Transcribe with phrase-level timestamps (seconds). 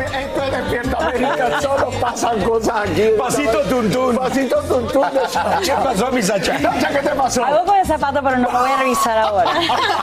[0.00, 3.04] Esto es Despierta América, solo pasan cosas aquí.
[3.18, 4.16] Pasito tuntún.
[4.16, 5.60] Pasito tuntún de Sacha.
[5.64, 6.58] ¿Qué pasó, mi Sacha?
[6.62, 7.44] Sacha, ¿qué te pasó?
[7.44, 9.50] Algo con el zapato, pero no lo voy a revisar ahora.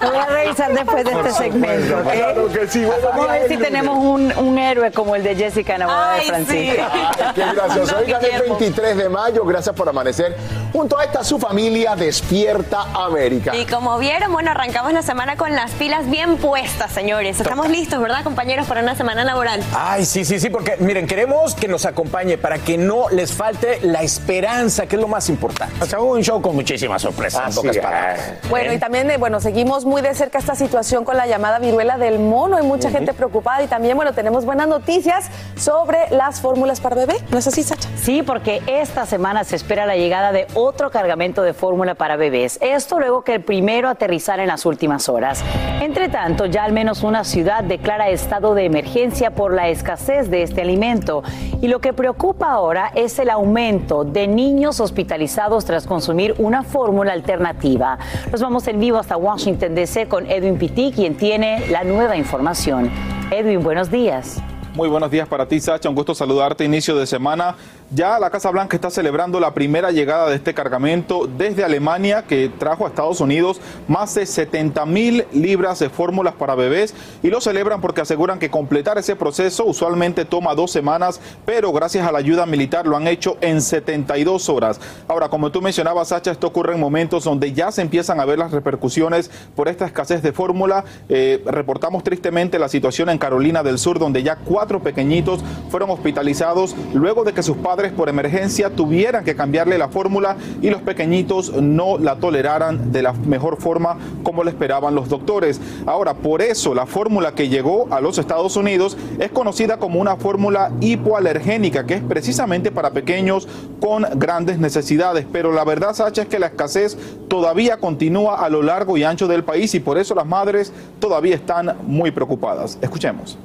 [0.01, 2.11] Lo voy a revisar después de este segmento, ¿ok?
[2.11, 2.85] Claro que sí.
[2.85, 5.85] Buenos Vamos a ver si tenemos un, un héroe como el de Jessica en la
[5.85, 6.83] boda de Francisco.
[6.91, 7.97] Ay, Qué gracioso.
[7.97, 10.35] Oigan, el 23 de mayo, gracias por amanecer
[10.73, 13.55] junto a esta su familia Despierta América.
[13.55, 17.39] Y como vieron, bueno, arrancamos la semana con las pilas bien puestas, señores.
[17.39, 19.63] Estamos listos, ¿verdad, compañeros, para una semana laboral?
[19.87, 23.77] Ay, sí, sí, sí, porque miren, queremos que nos acompañe para que no les falte
[23.83, 25.75] la esperanza, que es lo más importante.
[25.79, 27.77] O sea, un show con muchísimas sorpresas, es.
[27.77, 28.33] palabras.
[28.49, 31.99] Bueno, y también, eh, bueno, seguimos muy de cerca esta situación con la llamada viruela
[31.99, 32.57] del mono.
[32.57, 35.25] Hay mucha gente preocupada y también, bueno, tenemos buenas noticias
[35.55, 37.17] sobre las fórmulas para bebé.
[37.29, 37.87] ¿No es así, Sacha?
[37.95, 42.57] Sí, porque esta semana se espera la llegada de otro cargamento de fórmula para bebés.
[42.59, 45.43] Esto luego que el primero aterrizara en las últimas horas.
[45.79, 50.41] Entre tanto, ya al menos una ciudad declara estado de emergencia por la escasez de
[50.43, 51.23] este alimento.
[51.61, 57.13] Y lo que preocupa ahora es el aumento de niños hospitalizados tras consumir una fórmula
[57.13, 57.97] alternativa.
[58.31, 60.07] Nos vamos en vivo hasta Washington, D.C.
[60.07, 62.89] con Edwin Pitti, quien tiene la nueva información.
[63.31, 64.41] Edwin, buenos días.
[64.75, 65.87] Muy buenos días para ti, Sacha.
[65.87, 66.65] Un gusto saludarte.
[66.65, 67.55] Inicio de semana.
[67.91, 72.49] Ya la Casa Blanca está celebrando la primera llegada de este cargamento desde Alemania que
[72.49, 77.39] trajo a Estados Unidos más de 70 mil libras de fórmulas para bebés y lo
[77.39, 82.17] celebran porque aseguran que completar ese proceso usualmente toma dos semanas, pero gracias a la
[82.17, 84.81] ayuda militar lo han hecho en 72 horas.
[85.07, 88.39] Ahora, como tú mencionabas, Sacha, esto ocurre en momentos donde ya se empiezan a ver
[88.39, 90.83] las repercusiones por esta escasez de fórmula.
[91.07, 96.75] Eh, reportamos tristemente la situación en Carolina del Sur, donde ya cuatro pequeñitos fueron hospitalizados
[96.93, 101.53] luego de que sus padres por emergencia tuvieran que cambiarle la fórmula y los pequeñitos
[101.53, 105.59] no la toleraran de la mejor forma como le esperaban los doctores.
[105.85, 110.15] Ahora, por eso la fórmula que llegó a los Estados Unidos es conocida como una
[110.15, 113.47] fórmula hipoalergénica, que es precisamente para pequeños
[113.79, 115.25] con grandes necesidades.
[115.31, 116.97] Pero la verdad, Sacha, es que la escasez
[117.27, 121.35] todavía continúa a lo largo y ancho del país y por eso las madres todavía
[121.35, 122.77] están muy preocupadas.
[122.81, 123.37] Escuchemos.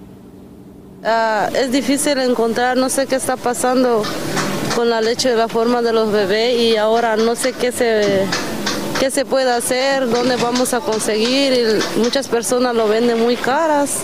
[1.02, 4.02] Ah, es difícil encontrar, no sé qué está pasando
[4.76, 8.26] con la leche de la forma de los bebés y ahora no sé qué se,
[8.98, 14.00] qué se puede hacer, dónde vamos a conseguir y muchas personas lo venden muy caras.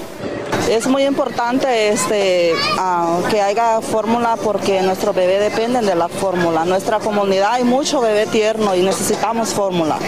[0.71, 6.65] Es muy importante este, ah, que haya fórmula porque nuestros bebés dependen de la fórmula.
[6.65, 9.98] Nuestra comunidad hay mucho bebé tierno y necesitamos fórmula.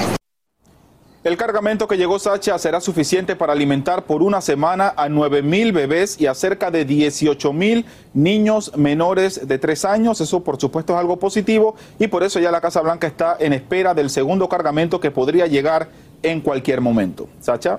[1.29, 5.73] El cargamento que llegó Sacha será suficiente para alimentar por una semana a 9 mil
[5.73, 7.85] bebés y a cerca de 18 mil
[8.15, 10.23] niños menores de 3 años.
[10.23, 13.53] Eso por supuesto es algo positivo y por eso ya la Casa Blanca está en
[13.53, 15.91] espera del segundo cargamento que podría llegar
[16.23, 17.29] en cualquier momento.
[17.41, 17.79] Sacha.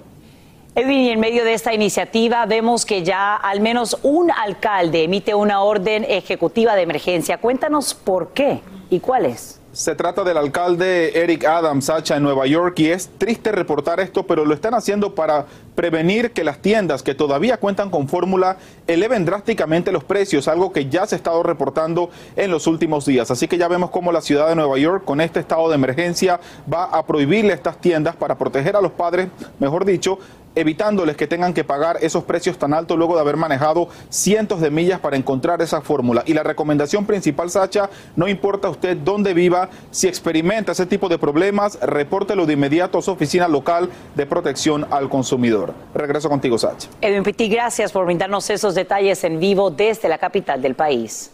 [0.76, 5.34] Edwin, y en medio de esta iniciativa vemos que ya al menos un alcalde emite
[5.34, 7.40] una orden ejecutiva de emergencia.
[7.40, 8.62] Cuéntanos por qué
[8.92, 9.59] y cuál es.
[9.80, 14.28] Se trata del alcalde Eric Adams, Sacha, en Nueva York, y es triste reportar esto,
[14.28, 19.24] pero lo están haciendo para prevenir que las tiendas que todavía cuentan con fórmula eleven
[19.24, 23.32] drásticamente los precios, algo que ya se ha estado reportando en los últimos días.
[23.32, 26.42] Así que ya vemos cómo la ciudad de Nueva York, con este estado de emergencia,
[26.72, 29.30] va a prohibirle estas tiendas para proteger a los padres,
[29.60, 30.20] mejor dicho,
[30.56, 34.70] evitándoles que tengan que pagar esos precios tan altos luego de haber manejado cientos de
[34.70, 36.24] millas para encontrar esa fórmula.
[36.26, 41.18] Y la recomendación principal, Sacha, no importa usted dónde viva, si experimenta ese tipo de
[41.18, 45.74] problemas, repórtelo de inmediato a su oficina local de protección al consumidor.
[45.94, 46.90] Regreso contigo, Sacha.
[47.02, 51.32] Edwin Pitti, gracias por brindarnos esos detalles en vivo desde la capital del país.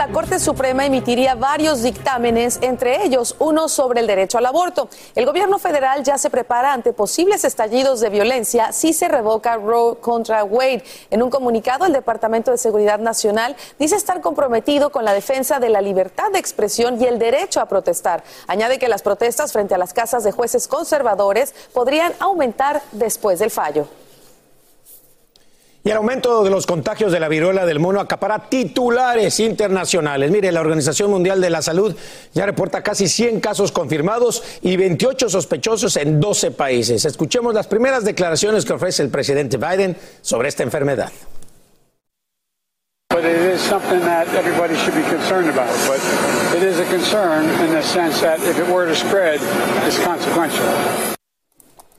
[0.00, 4.88] La Corte Suprema emitiría varios dictámenes, entre ellos uno sobre el derecho al aborto.
[5.14, 9.96] El gobierno federal ya se prepara ante posibles estallidos de violencia si se revoca Roe
[9.96, 10.82] contra Wade.
[11.10, 15.68] En un comunicado, el Departamento de Seguridad Nacional dice estar comprometido con la defensa de
[15.68, 18.24] la libertad de expresión y el derecho a protestar.
[18.46, 23.50] Añade que las protestas frente a las casas de jueces conservadores podrían aumentar después del
[23.50, 23.86] fallo.
[25.82, 30.30] Y el aumento de los contagios de la viruela del mono acapara titulares internacionales.
[30.30, 31.96] Mire, la Organización Mundial de la Salud
[32.34, 37.06] ya reporta casi 100 casos confirmados y 28 sospechosos en 12 países.
[37.06, 41.10] Escuchemos las primeras declaraciones que ofrece el presidente Biden sobre esta enfermedad.
[43.08, 45.74] But it is something that everybody should be concerned about.
[45.88, 46.00] But
[46.56, 49.40] it is a concern in the sense that if it were to spread,
[49.86, 51.19] it's consequential.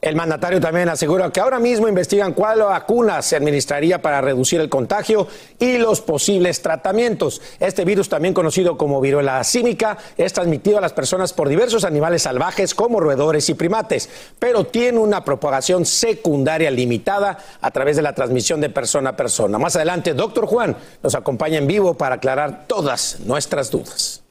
[0.01, 4.67] El mandatario también asegura que ahora mismo investigan cuál vacuna se administraría para reducir el
[4.67, 5.27] contagio
[5.59, 7.39] y los posibles tratamientos.
[7.59, 12.23] Este virus, también conocido como viruela símica, es transmitido a las personas por diversos animales
[12.23, 14.09] salvajes como roedores y primates,
[14.39, 19.59] pero tiene una propagación secundaria limitada a través de la transmisión de persona a persona.
[19.59, 24.23] Más adelante, doctor Juan nos acompaña en vivo para aclarar todas nuestras dudas.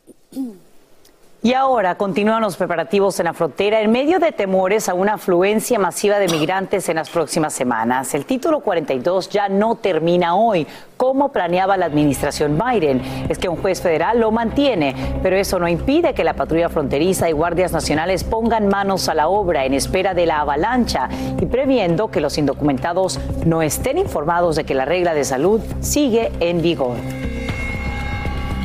[1.43, 5.79] Y ahora continúan los preparativos en la frontera en medio de temores a una afluencia
[5.79, 8.13] masiva de migrantes en las próximas semanas.
[8.13, 10.67] El título 42 ya no termina hoy,
[10.99, 13.01] como planeaba la administración Biden.
[13.31, 17.31] Es que un juez federal lo mantiene, pero eso no impide que la patrulla fronteriza
[17.31, 21.09] y guardias nacionales pongan manos a la obra en espera de la avalancha
[21.41, 26.33] y previendo que los indocumentados no estén informados de que la regla de salud sigue
[26.41, 26.97] en vigor.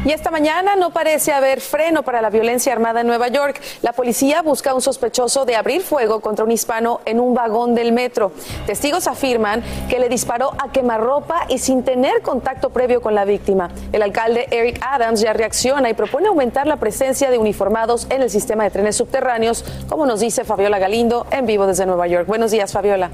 [0.06, 3.60] Y esta mañana no parece haber freno para la violencia armada en Nueva York.
[3.81, 7.74] La policía busca a un sospechoso de abrir fuego contra un hispano en un vagón
[7.74, 8.31] del metro.
[8.68, 13.72] Testigos afirman que le disparó a quemarropa y sin tener contacto previo con la víctima.
[13.92, 18.30] El alcalde Eric Adams ya reacciona y propone aumentar la presencia de uniformados en el
[18.30, 22.28] sistema de trenes subterráneos, como nos dice Fabiola Galindo en vivo desde Nueva York.
[22.28, 23.10] Buenos días, Fabiola.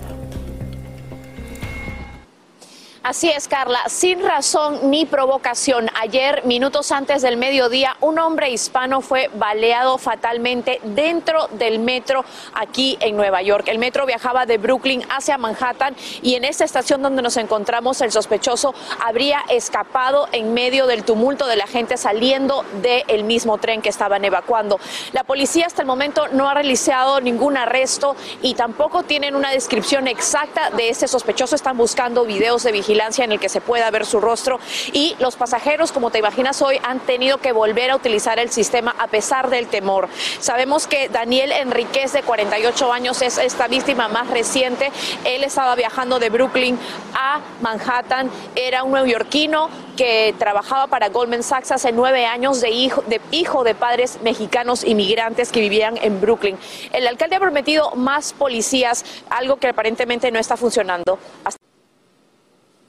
[3.04, 5.90] Así es, Carla, sin razón ni provocación.
[6.00, 13.00] Ayer, minutos antes del mediodía, un hombre hispano fue baleado fatalmente dentro del metro aquí
[13.00, 13.70] en Nueva York.
[13.70, 18.12] El metro viajaba de Brooklyn hacia Manhattan y en esta estación donde nos encontramos, el
[18.12, 23.90] sospechoso habría escapado en medio del tumulto de la gente saliendo del mismo tren que
[23.90, 24.80] estaban evacuando.
[25.12, 30.08] La policía hasta el momento no ha realizado ningún arresto y tampoco tienen una descripción
[30.08, 31.56] exacta de este sospechoso.
[31.56, 34.60] Están buscando videos de vigilancia en el que se pueda ver su rostro
[34.92, 38.94] y los pasajeros, como te imaginas hoy, han tenido que volver a utilizar el sistema
[39.00, 40.10] a pesar del temor.
[40.40, 44.92] Sabemos que Daniel Enríquez, de 48 años, es esta víctima más reciente.
[45.24, 46.78] Él estaba viajando de Brooklyn
[47.14, 53.04] a Manhattan, era un neoyorquino que trabajaba para Goldman Sachs hace nueve años de hijo,
[53.08, 56.58] de hijo de padres mexicanos inmigrantes que vivían en Brooklyn.
[56.92, 61.20] El alcalde ha prometido más policías, algo que aparentemente no está funcionando.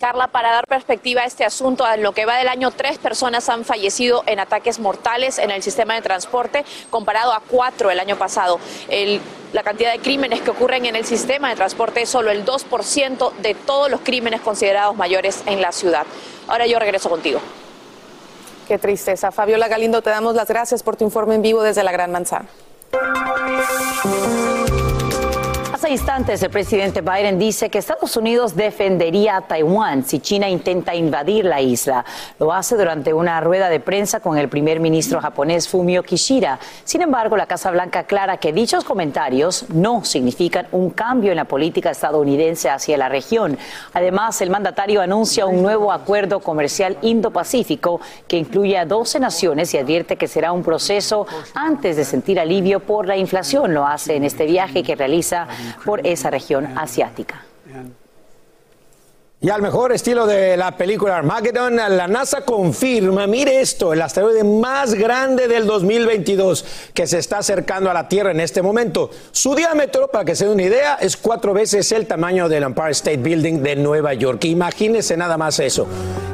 [0.03, 3.49] Carla, para dar perspectiva a este asunto, en lo que va del año, tres personas
[3.49, 8.17] han fallecido en ataques mortales en el sistema de transporte, comparado a cuatro el año
[8.17, 8.59] pasado.
[9.53, 13.33] la cantidad de crímenes que ocurren en el sistema de transporte es solo el 2%
[13.43, 16.05] de todos los crímenes considerados mayores en la ciudad.
[16.49, 17.39] Ahora yo regreso contigo.
[18.67, 19.31] Qué tristeza.
[19.31, 22.49] Fabiola Galindo, te damos las gracias por tu informe en vivo desde la Gran Manzana.
[25.83, 30.95] Hace instantes el presidente Biden dice que Estados Unidos defendería a Taiwán si China intenta
[30.95, 32.05] invadir la isla.
[32.39, 36.61] Lo hace durante una rueda de prensa con el primer ministro japonés Fumio Kishida.
[36.85, 41.47] Sin embargo, la Casa Blanca aclara que dichos comentarios no significan un cambio en la
[41.47, 43.59] política estadounidense hacia la región.
[43.93, 49.79] Además, el mandatario anuncia un nuevo acuerdo comercial Indo-Pacífico que incluye a 12 naciones y
[49.79, 53.75] advierte que será un proceso antes de sentir alivio por la inflación.
[53.75, 55.49] Lo hace en este viaje que realiza
[55.85, 57.45] por esa región asiática.
[59.45, 64.45] Y al mejor estilo de la película Armageddon, la NASA confirma, mire esto, el asteroide
[64.45, 69.11] más grande del 2022 que se está acercando a la Tierra en este momento.
[69.33, 72.93] Su diámetro, para que se dé una idea, es cuatro veces el tamaño del Empire
[72.93, 74.45] State Building de Nueva York.
[74.45, 75.89] Imagínese nada más eso.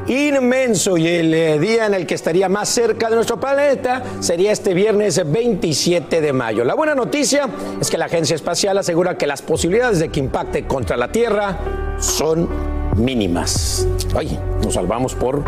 [0.06, 4.52] Inmenso y el eh, día en el que estaría más cerca de nuestro planeta sería
[4.52, 6.62] este viernes 27 de mayo.
[6.62, 7.48] La buena noticia
[7.80, 11.58] es que la Agencia Espacial asegura que las posibilidades de que impacte contra la Tierra
[11.98, 13.86] son mínimas.
[14.14, 15.44] Oye, nos salvamos por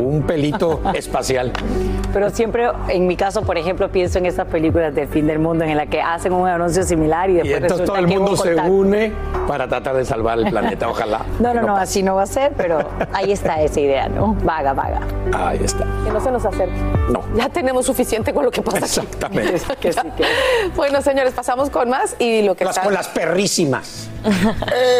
[0.00, 1.52] un pelito espacial.
[2.12, 5.64] Pero siempre, en mi caso, por ejemplo, pienso en estas películas del fin del mundo
[5.64, 8.54] en la que hacen un anuncio similar y después y entonces todo el mundo se
[8.54, 9.12] une
[9.46, 11.20] para tratar de salvar el planeta, ojalá.
[11.40, 12.78] No, no, no, así no va a ser, pero
[13.12, 14.36] ahí está esa idea, ¿no?
[14.44, 15.00] Vaga, vaga.
[15.34, 15.84] Ahí está.
[16.04, 16.76] Que no se nos acerque.
[17.08, 17.24] No.
[17.34, 19.60] Ya tenemos suficiente con lo que pasa Exactamente.
[19.80, 20.24] que sí, que...
[20.76, 22.84] Bueno, señores, pasamos con más y lo que las, está...
[22.84, 24.08] Con las perrísimas.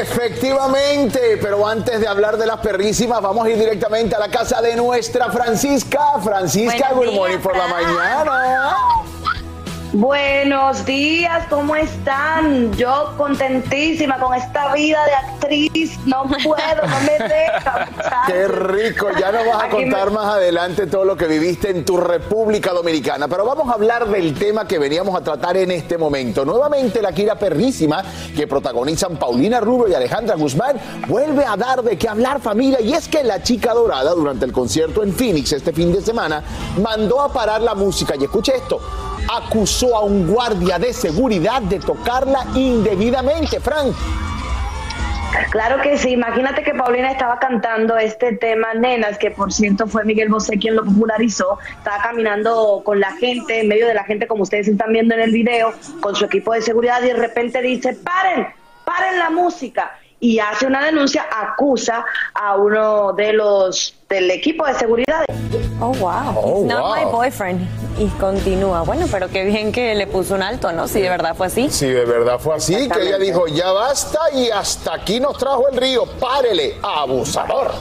[0.01, 4.61] Efectivamente, pero antes de hablar de las perrísimas, vamos a ir directamente a la casa
[4.61, 6.21] de nuestra Francisca.
[6.23, 9.22] Francisca, good morning por la mañana.
[9.93, 12.73] Buenos días, ¿cómo están?
[12.79, 15.99] Yo contentísima con esta vida de actriz.
[16.07, 17.89] No puedo, no me deja.
[18.27, 21.69] Qué rico, ya nos vas a Aquí contar me- más adelante todo lo que viviste
[21.69, 23.29] en tu República Dominicana.
[23.29, 26.47] Pero vamos a hablar del tema que veníamos a tratar en este momento.
[26.47, 28.03] Nuevamente la gira perrísima
[28.35, 32.81] que protagonizan Paulina Rubio y Alejandra Guzmán vuelve a dar de qué hablar familia.
[32.81, 36.43] Y es que la chica dorada durante el concierto en Phoenix este fin de semana
[36.81, 38.15] mandó a parar la música.
[38.19, 38.81] Y escuche esto,
[39.31, 43.61] acusó a un guardia de seguridad de tocarla indebidamente.
[43.61, 43.95] Frank.
[45.50, 50.05] Claro que sí, imagínate que Paulina estaba cantando este tema Nenas, que por cierto fue
[50.05, 54.26] Miguel Bosé quien lo popularizó, estaba caminando con la gente, en medio de la gente
[54.26, 57.62] como ustedes están viendo en el video, con su equipo de seguridad y de repente
[57.62, 58.49] dice, paren,
[58.85, 64.75] paren la música y hace una denuncia, acusa a uno de los del equipo de
[64.75, 65.25] seguridad.
[65.81, 66.33] Oh, wow.
[66.37, 67.61] Oh, not my boyfriend.
[67.99, 68.83] Y continúa.
[68.83, 70.87] Bueno, pero qué bien que le puso un alto, ¿no?
[70.87, 71.69] Si de verdad fue así.
[71.71, 75.69] Si de verdad fue así, que ella dijo, ya basta y hasta aquí nos trajo
[75.69, 77.73] el río, párele, abusador.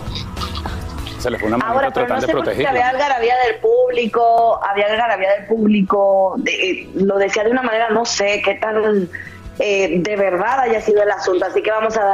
[1.20, 4.60] Se le fue una Ahora, pero no tratando sé por qué había algarabía del público,
[4.68, 9.08] había algarabía del público, de- eh, lo decía de una manera, no sé qué tan
[9.60, 12.14] eh, de verdad haya sido el asunto, así que vamos a dar.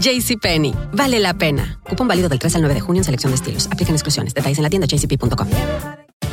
[0.00, 1.78] JCPenney, vale la pena.
[1.84, 3.66] Cupón válido del 3 al 9 de junio en selección de estilos.
[3.70, 4.34] Aplican exclusiones.
[4.34, 5.48] Detalles en la tienda jcp.com.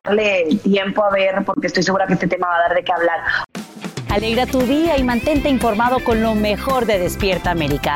[0.03, 2.91] Darle tiempo a ver porque estoy segura que este tema va a dar de qué
[2.91, 3.19] hablar.
[4.09, 7.95] Alegra tu día y mantente informado con lo mejor de Despierta América.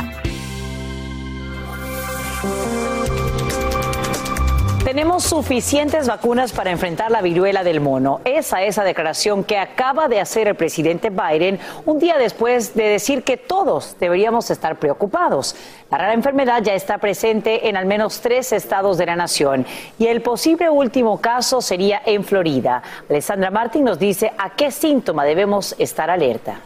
[4.95, 8.21] Tenemos suficientes vacunas para enfrentar la viruela del mono.
[8.23, 12.85] Esa es la declaración que acaba de hacer el presidente Biden un día después de
[12.85, 15.57] decir que todos deberíamos estar preocupados.
[15.91, 19.65] La rara enfermedad ya está presente en al menos tres estados de la nación
[19.99, 22.81] y el posible último caso sería en Florida.
[23.09, 26.61] Alessandra Martín nos dice a qué síntoma debemos estar alerta.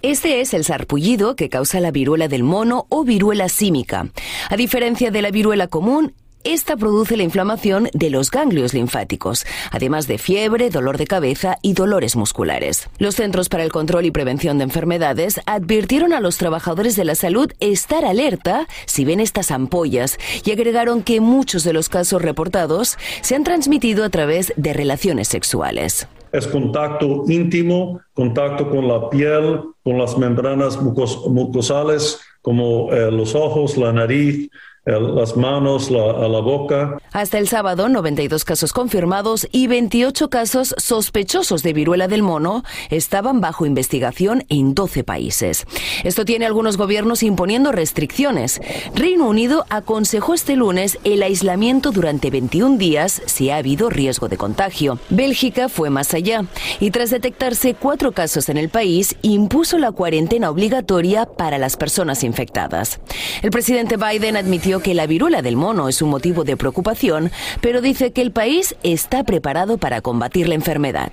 [0.00, 4.06] Este es el sarpullido que causa la viruela del mono o viruela símica.
[4.48, 6.12] A diferencia de la viruela común,
[6.44, 11.72] esta produce la inflamación de los ganglios linfáticos, además de fiebre, dolor de cabeza y
[11.72, 12.88] dolores musculares.
[12.98, 17.14] Los Centros para el Control y Prevención de Enfermedades advirtieron a los trabajadores de la
[17.14, 22.98] salud estar alerta si ven estas ampollas y agregaron que muchos de los casos reportados
[23.22, 29.60] se han transmitido a través de relaciones sexuales es contacto íntimo, contacto con la piel,
[29.84, 34.50] con las membranas mucosales como eh, los ojos, la nariz,
[34.84, 36.98] las manos, la, la boca.
[37.12, 43.40] Hasta el sábado, 92 casos confirmados y 28 casos sospechosos de viruela del mono estaban
[43.40, 45.66] bajo investigación en 12 países.
[46.02, 48.60] Esto tiene algunos gobiernos imponiendo restricciones.
[48.94, 54.36] Reino Unido aconsejó este lunes el aislamiento durante 21 días si ha habido riesgo de
[54.36, 54.98] contagio.
[55.08, 56.44] Bélgica fue más allá
[56.78, 62.22] y tras detectarse cuatro casos en el país, impuso la cuarentena obligatoria para las personas
[62.22, 63.00] infectadas.
[63.42, 67.80] El presidente Biden admitió que la viruela del mono es un motivo de preocupación, pero
[67.80, 71.12] dice que el país está preparado para combatir la enfermedad.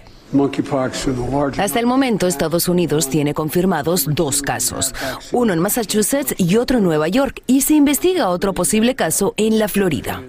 [1.58, 4.94] Hasta el momento, Estados Unidos tiene confirmados dos casos,
[5.34, 9.60] uno en Massachusetts y otro en Nueva York, y se investiga otro posible caso en
[9.60, 10.24] la Florida.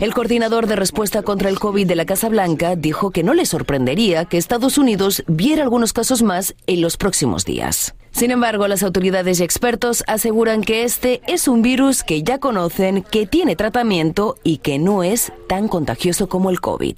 [0.00, 3.46] El coordinador de respuesta contra el COVID de la Casa Blanca dijo que no le
[3.46, 7.94] sorprendería que Estados Unidos viera algunos casos más en los próximos días.
[8.10, 13.02] Sin embargo, las autoridades y expertos aseguran que este es un virus que ya conocen,
[13.02, 16.96] que tiene tratamiento y que no es tan contagioso como el COVID.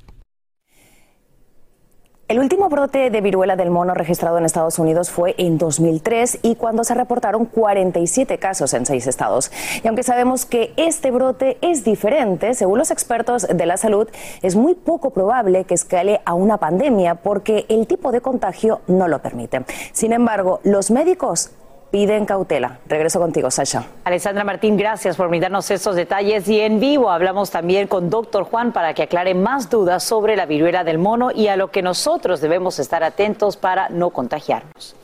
[2.29, 6.57] El último brote de viruela del mono registrado en Estados Unidos fue en 2003 y
[6.57, 9.51] cuando se reportaron 47 casos en seis estados.
[9.83, 14.11] Y aunque sabemos que este brote es diferente, según los expertos de la salud,
[14.43, 19.09] es muy poco probable que escale a una pandemia porque el tipo de contagio no
[19.09, 19.65] lo permite.
[19.93, 21.53] Sin embargo, los médicos
[21.91, 22.79] piden cautela.
[22.87, 23.85] Regreso contigo, Sasha.
[24.05, 26.49] Alessandra Martín, gracias por brindarnos estos detalles.
[26.49, 30.47] Y en vivo hablamos también con doctor Juan para que aclare más dudas sobre la
[30.47, 34.95] viruela del mono y a lo que nosotros debemos estar atentos para no contagiarnos.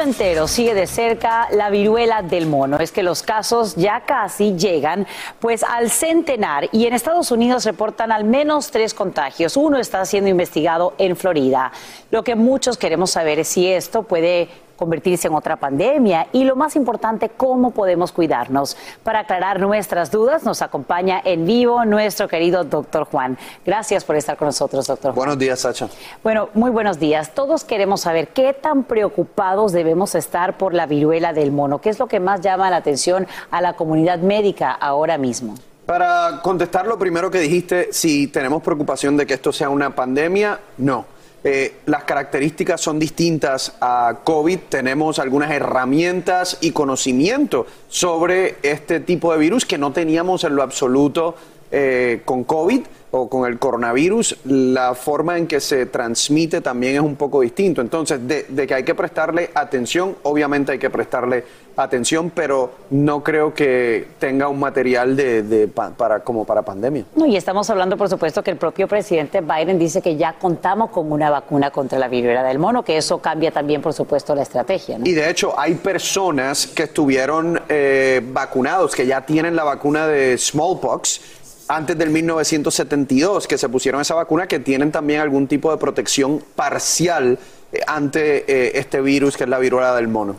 [0.00, 2.78] Entero sigue de cerca la viruela del mono.
[2.78, 5.06] Es que los casos ya casi llegan
[5.40, 9.56] pues al centenar y en Estados Unidos reportan al menos tres contagios.
[9.56, 11.72] Uno está siendo investigado en Florida.
[12.10, 16.56] Lo que muchos queremos saber es si esto puede convertirse en otra pandemia y lo
[16.56, 18.76] más importante, cómo podemos cuidarnos.
[19.02, 23.38] Para aclarar nuestras dudas, nos acompaña en vivo nuestro querido doctor Juan.
[23.64, 25.16] Gracias por estar con nosotros, doctor Juan.
[25.16, 25.88] Buenos días, Sacha.
[26.22, 27.34] Bueno, muy buenos días.
[27.34, 31.80] Todos queremos saber qué tan preocupados debemos estar por la viruela del mono.
[31.80, 35.54] ¿Qué es lo que más llama la atención a la comunidad médica ahora mismo?
[35.86, 40.58] Para contestar lo primero que dijiste, si tenemos preocupación de que esto sea una pandemia,
[40.78, 41.04] no.
[41.46, 44.60] Eh, las características son distintas a COVID.
[44.70, 50.62] Tenemos algunas herramientas y conocimiento sobre este tipo de virus que no teníamos en lo
[50.62, 51.34] absoluto
[51.70, 52.82] eh, con COVID
[53.16, 57.80] o con el coronavirus, la forma en que se transmite también es un poco distinto.
[57.80, 61.44] Entonces, de, que hay que prestarle atención, obviamente hay que prestarle
[61.76, 67.04] atención, pero no creo que tenga un material de, para, como para pandemia.
[67.14, 70.90] No, y estamos hablando, por supuesto, que el propio presidente Biden dice que ya contamos
[70.90, 74.42] con una vacuna contra la viruela del mono, que eso cambia también, por supuesto, la
[74.42, 74.98] estrategia.
[75.04, 80.36] Y de hecho, hay personas que estuvieron eh, vacunados, que ya tienen la vacuna de
[80.36, 81.33] smallpox
[81.68, 86.42] antes del 1972 que se pusieron esa vacuna que tienen también algún tipo de protección
[86.54, 87.38] parcial
[87.72, 90.36] eh, ante eh, este virus que es la viruela del mono.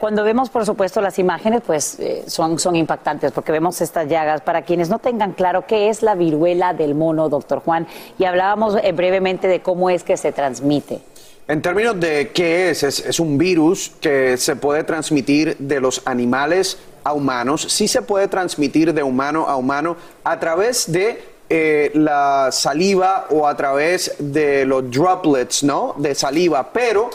[0.00, 4.40] cuando vemos, por supuesto, las imágenes, pues eh, son, son impactantes porque vemos estas llagas.
[4.40, 7.86] Para quienes no tengan claro qué es la viruela del mono, doctor Juan,
[8.18, 11.00] y hablábamos brevemente de cómo es que se transmite.
[11.46, 16.00] En términos de qué es, es, es, un virus que se puede transmitir de los
[16.06, 21.90] animales a humanos, sí se puede transmitir de humano a humano a través de eh,
[21.94, 25.94] la saliva o a través de los droplets, ¿no?
[25.98, 27.10] De saliva, pero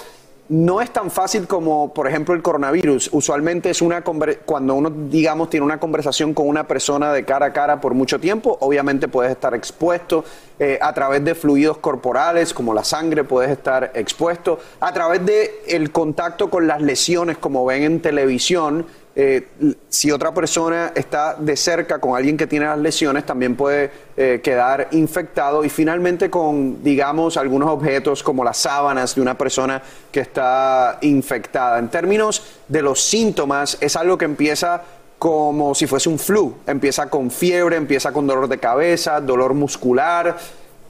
[0.50, 3.10] no es tan fácil como, por ejemplo, el coronavirus.
[3.14, 7.54] Usualmente es una cuando uno, digamos, tiene una conversación con una persona de cara a
[7.54, 10.26] cara por mucho tiempo, obviamente puedes estar expuesto
[10.58, 15.62] eh, a través de fluidos corporales, como la sangre, puedes estar expuesto a través de
[15.68, 18.86] el contacto con las lesiones, como ven en televisión.
[19.16, 19.48] Eh,
[19.90, 24.40] si otra persona está de cerca con alguien que tiene las lesiones, también puede eh,
[24.44, 25.64] quedar infectado.
[25.64, 31.80] Y finalmente con, digamos, algunos objetos como las sábanas de una persona que está infectada.
[31.80, 34.84] En términos de los síntomas, es algo que empieza
[35.20, 36.56] como si fuese un flu.
[36.66, 40.38] Empieza con fiebre, empieza con dolor de cabeza, dolor muscular,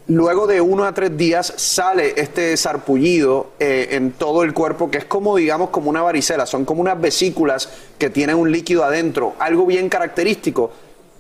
[0.10, 4.98] luego de uno a tres días sale este sarpullido eh, en todo el cuerpo, que
[4.98, 9.36] es como, digamos, como una varicela, son como unas vesículas que tienen un líquido adentro,
[9.40, 10.72] algo bien característico.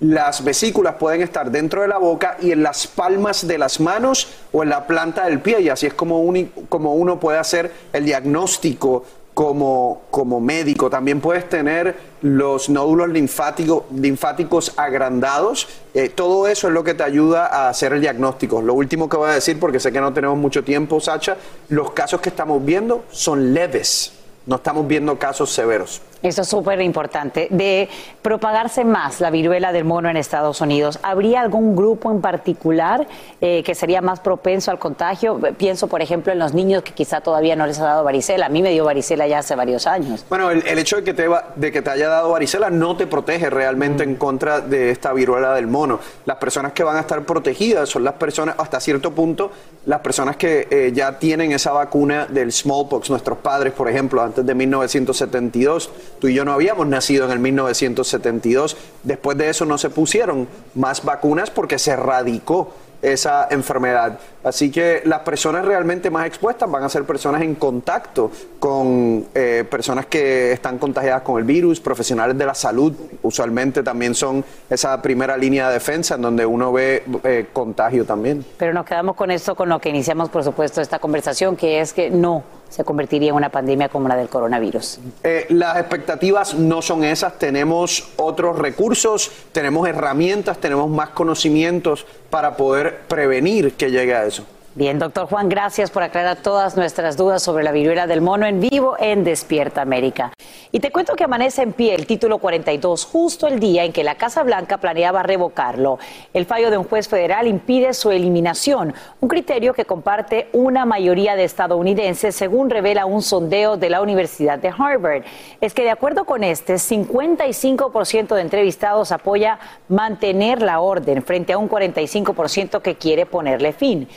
[0.01, 4.27] Las vesículas pueden estar dentro de la boca y en las palmas de las manos
[4.51, 6.23] o en la planta del pie, y así es como,
[6.67, 9.03] como uno puede hacer el diagnóstico
[9.39, 10.89] como, como médico.
[10.89, 15.69] También puedes tener los nódulos linfáticos, linfáticos agrandados.
[15.93, 18.61] Eh, todo eso es lo que te ayuda a hacer el diagnóstico.
[18.61, 21.37] Lo último que voy a decir, porque sé que no tenemos mucho tiempo, Sacha,
[21.69, 24.11] los casos que estamos viendo son leves.
[24.45, 26.01] No estamos viendo casos severos.
[26.21, 27.47] Eso es súper importante.
[27.49, 27.87] De
[28.21, 33.07] propagarse más la viruela del mono en Estados Unidos, ¿habría algún grupo en particular
[33.39, 35.39] eh, que sería más propenso al contagio?
[35.57, 38.47] Pienso, por ejemplo, en los niños que quizá todavía no les ha dado varicela.
[38.47, 40.25] A mí me dio varicela ya hace varios años.
[40.29, 43.49] Bueno, el, hecho de que, te, de que te haya dado varicela no te protege
[43.49, 45.99] realmente en contra de esta viruela del mono.
[46.25, 49.51] Las personas que van a estar protegidas son las personas, hasta cierto punto,
[49.85, 53.09] las personas que eh, ya tienen esa vacuna del smallpox.
[53.09, 57.39] Nuestros padres, por ejemplo, antes de 1972 Tú y yo no habíamos nacido en el
[57.39, 58.77] 1972.
[59.03, 64.19] Después de eso no se pusieron más vacunas porque se erradicó esa enfermedad.
[64.43, 69.65] Así que las personas realmente más expuestas van a ser personas en contacto con eh,
[69.69, 75.01] personas que están contagiadas con el virus, profesionales de la salud, usualmente también son esa
[75.01, 78.45] primera línea de defensa en donde uno ve eh, contagio también.
[78.57, 81.93] Pero nos quedamos con esto, con lo que iniciamos, por supuesto, esta conversación, que es
[81.93, 84.99] que no se convertiría en una pandemia como la del coronavirus.
[85.23, 92.55] Eh, las expectativas no son esas, tenemos otros recursos, tenemos herramientas, tenemos más conocimientos para
[92.55, 94.45] poder prevenir que llegue a eso.
[94.79, 98.61] Bien, doctor Juan, gracias por aclarar todas nuestras dudas sobre la viruela del mono en
[98.61, 100.31] vivo en Despierta América.
[100.71, 104.05] Y te cuento que amanece en pie el título 42 justo el día en que
[104.05, 105.99] la Casa Blanca planeaba revocarlo.
[106.33, 111.35] El fallo de un juez federal impide su eliminación, un criterio que comparte una mayoría
[111.35, 115.23] de estadounidenses, según revela un sondeo de la Universidad de Harvard.
[115.59, 121.57] Es que de acuerdo con este, 55% de entrevistados apoya mantener la orden frente a
[121.57, 124.07] un 45% que quiere ponerle fin.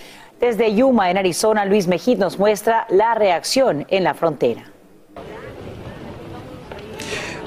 [0.42, 4.71] Desde Yuma, en Arizona, Luis Mejid nos muestra la reacción en la frontera.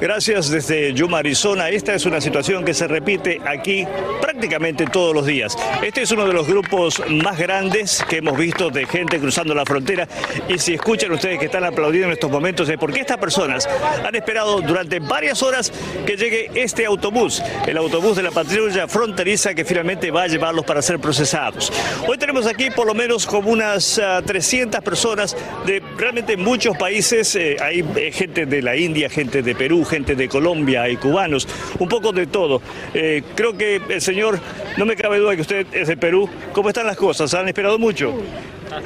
[0.06, 1.70] Gracias desde Yuma, Arizona.
[1.70, 3.88] Esta es una situación que se repite aquí
[4.22, 5.58] prácticamente todos los días.
[5.82, 9.66] Este es uno de los grupos más grandes que hemos visto de gente cruzando la
[9.66, 10.08] frontera.
[10.48, 13.68] Y si escuchan ustedes que están aplaudiendo en estos momentos es porque estas personas
[14.06, 15.74] han esperado durante varias horas
[16.06, 20.66] que llegue este autobús, el autobús de la patrulla fronteriza que finalmente va a llevarlos
[20.66, 21.74] para ser procesados.
[22.08, 27.36] Hoy tenemos aquí por lo menos como unas 300 ah, personas de realmente muchos países.
[27.36, 31.48] Eh, hay eh, gente de la India, gente de Perú, gente de Colombia, hay cubanos,
[31.80, 32.62] un poco de todo.
[32.94, 34.40] Eh, creo que el señor,
[34.78, 36.30] no me cabe duda que usted es de Perú.
[36.52, 37.34] ¿Cómo están las cosas?
[37.34, 38.14] ¿Han esperado mucho?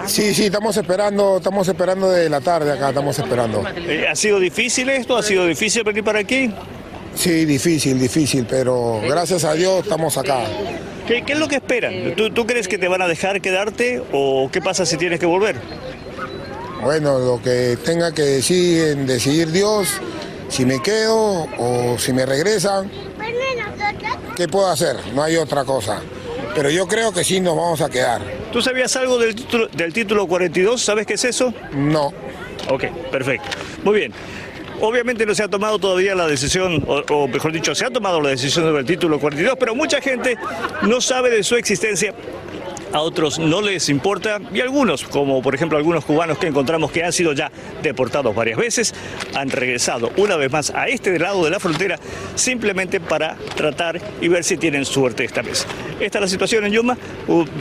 [0.06, 3.64] Sí, sí, estamos esperando, estamos esperando de la tarde acá, estamos esperando.
[3.76, 5.18] Eh, ¿Ha sido difícil esto?
[5.18, 6.52] ¿Ha sido difícil venir para aquí?
[7.16, 10.44] Sí, difícil, difícil, pero gracias a Dios estamos acá.
[11.08, 12.14] ¿Qué, es lo que esperan?
[12.16, 15.26] ¿Tú, ¿Tú crees que te van a dejar quedarte o qué pasa si tienes que
[15.26, 15.56] volver?
[16.82, 19.90] Bueno, lo que tenga que decir, decidir Dios,
[20.50, 22.92] si me quedo o si me regresan,
[24.36, 24.98] ¿qué puedo hacer?
[25.14, 26.02] No hay otra cosa.
[26.56, 28.22] Pero yo creo que sí nos vamos a quedar.
[28.52, 30.82] ¿Tú sabías algo del título, del título 42?
[30.82, 31.54] ¿Sabes qué es eso?
[31.72, 32.12] No.
[32.70, 33.48] Ok, perfecto.
[33.84, 34.14] Muy bien.
[34.82, 38.22] Obviamente no se ha tomado todavía la decisión, o, o, mejor dicho, se ha tomado
[38.22, 40.38] la decisión del título 42, pero mucha gente
[40.84, 42.14] no sabe de su existencia
[42.94, 47.04] a otros no les importa y algunos, como por ejemplo algunos cubanos que encontramos que
[47.04, 48.94] han sido ya deportados varias veces,
[49.36, 52.00] han regresado una vez más a este lado de la frontera
[52.36, 55.66] simplemente para tratar y ver si tienen suerte esta vez.
[56.00, 56.98] Esta es la situación en Yuma,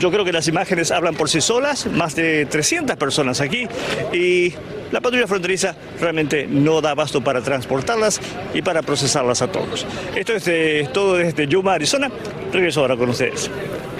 [0.01, 3.67] yo creo que las imágenes hablan por sí solas, más de 300 personas aquí
[4.12, 4.55] y
[4.91, 8.21] la patrulla fronteriza realmente no da abasto para transportarlas
[8.55, 9.87] y para procesarlas a todos.
[10.17, 12.11] Esto es todo desde Yuma, Arizona.
[12.53, 13.51] Regreso ahora con ustedes.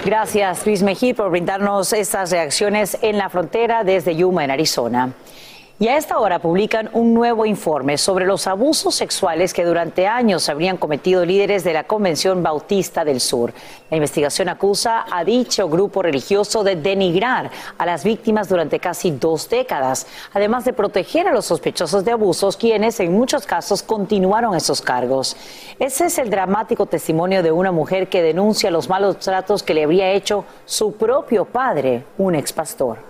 [0.05, 5.11] Gracias, Luis Mejía, por brindarnos estas reacciones en la frontera desde Yuma, en Arizona.
[5.81, 10.49] Y a esta hora publican un nuevo informe sobre los abusos sexuales que durante años
[10.49, 13.53] habrían cometido líderes de la Convención Bautista del Sur.
[13.89, 19.47] La investigación acusa a dicho grupo religioso de denigrar a las víctimas durante casi dos
[19.47, 24.81] décadas, además de proteger a los sospechosos de abusos, quienes en muchos casos continuaron esos
[24.81, 25.37] cargos.
[25.79, 29.85] Ese es el dramático testimonio de una mujer que denuncia los malos tratos que le
[29.85, 33.08] habría hecho su propio padre, un ex pastor.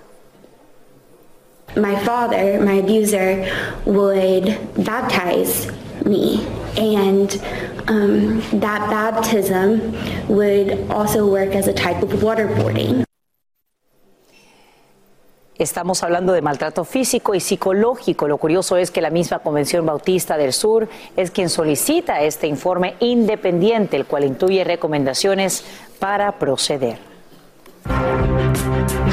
[1.75, 3.45] My father, my abuser,
[3.85, 5.67] would baptize
[6.05, 6.45] me.
[6.77, 7.29] And
[7.87, 9.95] um, that baptism
[10.27, 13.05] would also work as a type of waterboarding.
[15.59, 18.29] Estamos hablando de maltrato físico y psicológico.
[18.29, 22.95] Lo curioso es que la misma Convención Bautista del Sur es quien solicita este informe
[23.01, 25.65] independiente, el cual incluye recomendaciones
[25.99, 26.99] para proceder.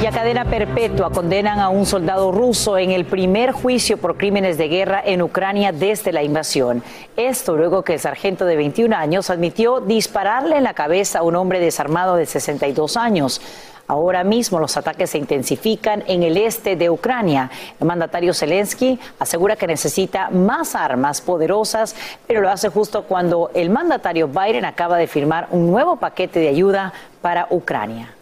[0.06, 4.56] Y a cadena perpetua condenan a un soldado ruso en el primer juicio por crímenes
[4.56, 6.84] de guerra en Ucrania desde la invasión.
[7.16, 11.34] Esto luego que el sargento de 21 años admitió dispararle en la cabeza a un
[11.34, 13.40] hombre desarmado de 62 años.
[13.88, 17.50] Ahora mismo los ataques se intensifican en el este de Ucrania.
[17.80, 21.96] El mandatario Zelensky asegura que necesita más armas poderosas,
[22.28, 26.50] pero lo hace justo cuando el mandatario Biden acaba de firmar un nuevo paquete de
[26.50, 28.15] ayuda para Ucrania.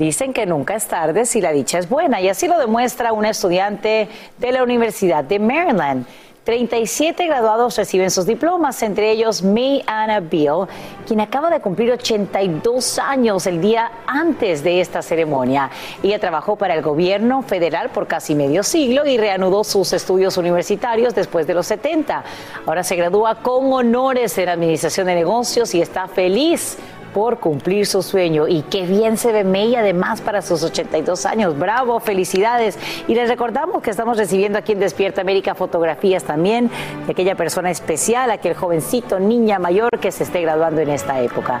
[0.00, 3.28] Dicen que nunca es tarde si la dicha es buena y así lo demuestra una
[3.28, 4.08] estudiante
[4.38, 6.06] de la Universidad de Maryland.
[6.44, 10.66] 37 graduados reciben sus diplomas, entre ellos May Anna Beal,
[11.06, 15.68] quien acaba de cumplir 82 años el día antes de esta ceremonia.
[16.02, 21.14] Ella trabajó para el gobierno federal por casi medio siglo y reanudó sus estudios universitarios
[21.14, 22.24] después de los 70.
[22.64, 26.78] Ahora se gradúa con honores en Administración de Negocios y está feliz
[27.12, 28.48] por cumplir su sueño.
[28.48, 31.58] Y qué bien se ve May además para sus 82 años.
[31.58, 32.78] Bravo, felicidades.
[33.08, 36.70] Y les recordamos que estamos recibiendo aquí en Despierta América fotografías también
[37.06, 41.60] de aquella persona especial, aquel jovencito, niña mayor que se esté graduando en esta época.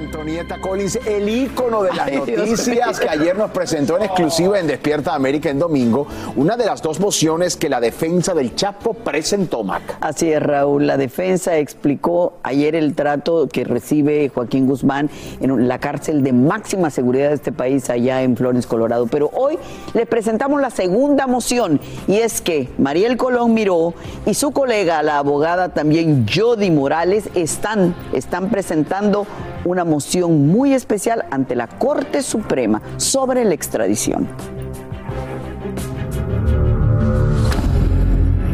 [0.00, 5.14] Antonieta Collins, el ícono de las noticias que ayer nos presentó en exclusiva en Despierta
[5.14, 9.98] América en domingo, una de las dos mociones que la defensa del Chapo presentó, Mac.
[10.00, 10.86] Así es, Raúl.
[10.86, 15.10] La defensa explicó ayer el trato que recibe Joaquín Guzmán
[15.40, 19.06] en la cárcel de máxima seguridad de este país allá en Flores, Colorado.
[19.06, 19.58] Pero hoy
[19.92, 23.92] le presentamos la segunda moción y es que Mariel Colón Miró
[24.24, 29.26] y su colega, la abogada también Jody Morales, están, están presentando
[29.64, 29.84] una
[30.28, 34.28] muy especial ante la Corte Suprema sobre la extradición.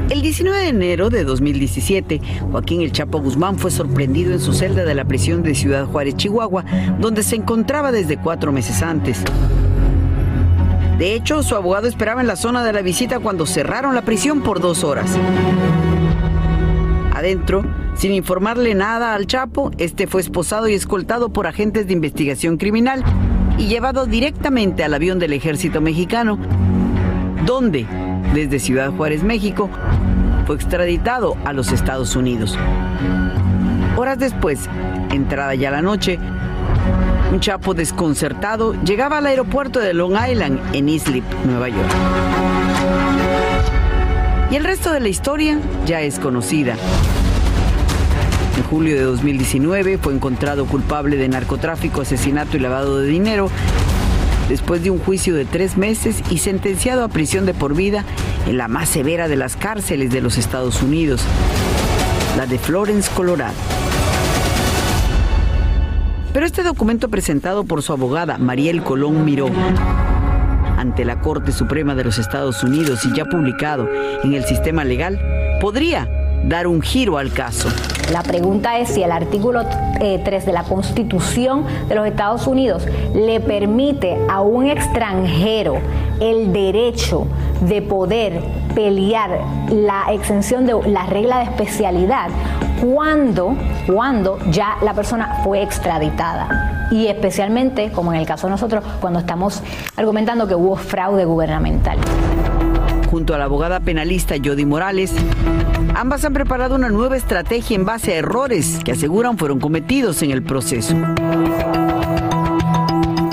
[0.08, 2.20] El 19 de enero de 2017,
[2.50, 6.16] Joaquín El Chapo Guzmán fue sorprendido en su celda de la prisión de Ciudad Juárez,
[6.16, 6.64] Chihuahua,
[6.98, 9.22] donde se encontraba desde cuatro meses antes.
[10.98, 14.42] De hecho, su abogado esperaba en la zona de la visita cuando cerraron la prisión
[14.42, 15.10] por dos horas.
[17.12, 17.64] Adentro,
[17.96, 23.02] sin informarle nada al Chapo, este fue esposado y escoltado por agentes de investigación criminal
[23.58, 26.38] y llevado directamente al avión del ejército mexicano,
[27.46, 27.86] donde,
[28.34, 29.70] desde Ciudad Juárez, México,
[30.46, 32.58] fue extraditado a los Estados Unidos.
[33.96, 34.68] Horas después,
[35.10, 36.18] entrada ya la noche,
[37.32, 41.90] un Chapo desconcertado llegaba al aeropuerto de Long Island, en Islip, Nueva York.
[44.50, 46.76] Y el resto de la historia ya es conocida.
[48.56, 53.50] En julio de 2019 fue encontrado culpable de narcotráfico, asesinato y lavado de dinero
[54.48, 58.04] después de un juicio de tres meses y sentenciado a prisión de por vida
[58.46, 61.22] en la más severa de las cárceles de los Estados Unidos,
[62.36, 63.54] la de Florence, Colorado.
[66.32, 69.50] Pero este documento presentado por su abogada, Mariel Colón Miró,
[70.76, 73.88] ante la Corte Suprema de los Estados Unidos y ya publicado
[74.22, 75.20] en el sistema legal,
[75.60, 76.08] podría
[76.44, 77.68] dar un giro al caso.
[78.12, 79.64] La pregunta es si el artículo
[79.98, 85.78] 3 eh, de la Constitución de los Estados Unidos le permite a un extranjero
[86.20, 87.26] el derecho
[87.60, 88.40] de poder
[88.74, 89.40] pelear
[89.70, 92.28] la exención de la regla de especialidad
[92.80, 96.88] cuando, cuando ya la persona fue extraditada.
[96.90, 99.62] Y especialmente, como en el caso de nosotros, cuando estamos
[99.96, 101.98] argumentando que hubo fraude gubernamental.
[103.10, 105.12] Junto a la abogada penalista Jody Morales,
[105.96, 110.30] ambas han preparado una nueva estrategia en base a errores que aseguran fueron cometidos en
[110.30, 110.94] el proceso.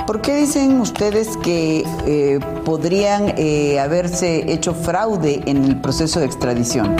[0.07, 6.25] ¿Por qué dicen ustedes que eh, podrían eh, haberse hecho fraude en el proceso de
[6.25, 6.95] extradición?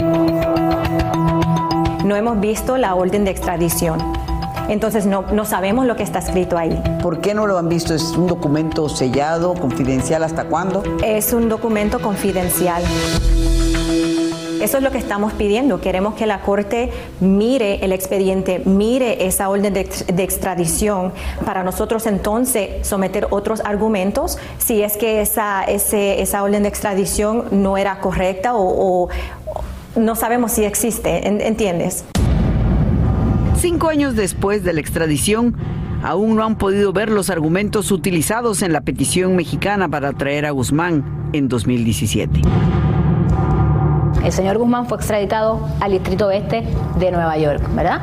[2.04, 3.98] No hemos visto la orden de extradición.
[4.68, 6.82] Entonces no, no sabemos lo que está escrito ahí.
[7.02, 7.94] ¿Por qué no lo han visto?
[7.94, 10.24] ¿Es un documento sellado, confidencial?
[10.24, 10.82] ¿Hasta cuándo?
[11.02, 12.82] Es un documento confidencial.
[14.64, 15.82] Eso es lo que estamos pidiendo.
[15.82, 21.12] Queremos que la Corte mire el expediente, mire esa orden de, extradición
[21.44, 27.76] para nosotros entonces someter otros argumentos si es que esa, esa orden de extradición no
[27.76, 29.08] era correcta o, o
[29.96, 32.06] no sabemos si existe, ¿entiendes?
[33.58, 35.54] Cinco años después de la extradición,
[36.02, 40.52] aún no han podido ver los argumentos utilizados en la petición mexicana para traer a
[40.52, 42.40] Guzmán en 2017.
[44.24, 46.64] El señor Guzmán fue extraditado al Distrito Oeste
[46.98, 48.00] de Nueva York, ¿verdad?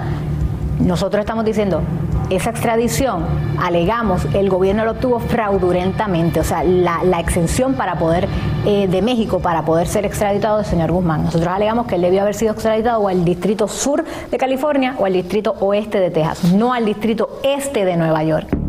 [0.79, 1.81] Nosotros estamos diciendo,
[2.29, 3.25] esa extradición,
[3.59, 8.27] alegamos, el gobierno lo obtuvo fraudulentamente, o sea, la, exención para poder,
[8.67, 11.23] eh, de México para poder ser extraditado del señor Guzmán.
[11.23, 15.13] Nosotros alegamos que él debió haber sido extraditado al distrito sur de California o al
[15.13, 18.60] distrito oeste de Texas, no al distrito este de Nueva York.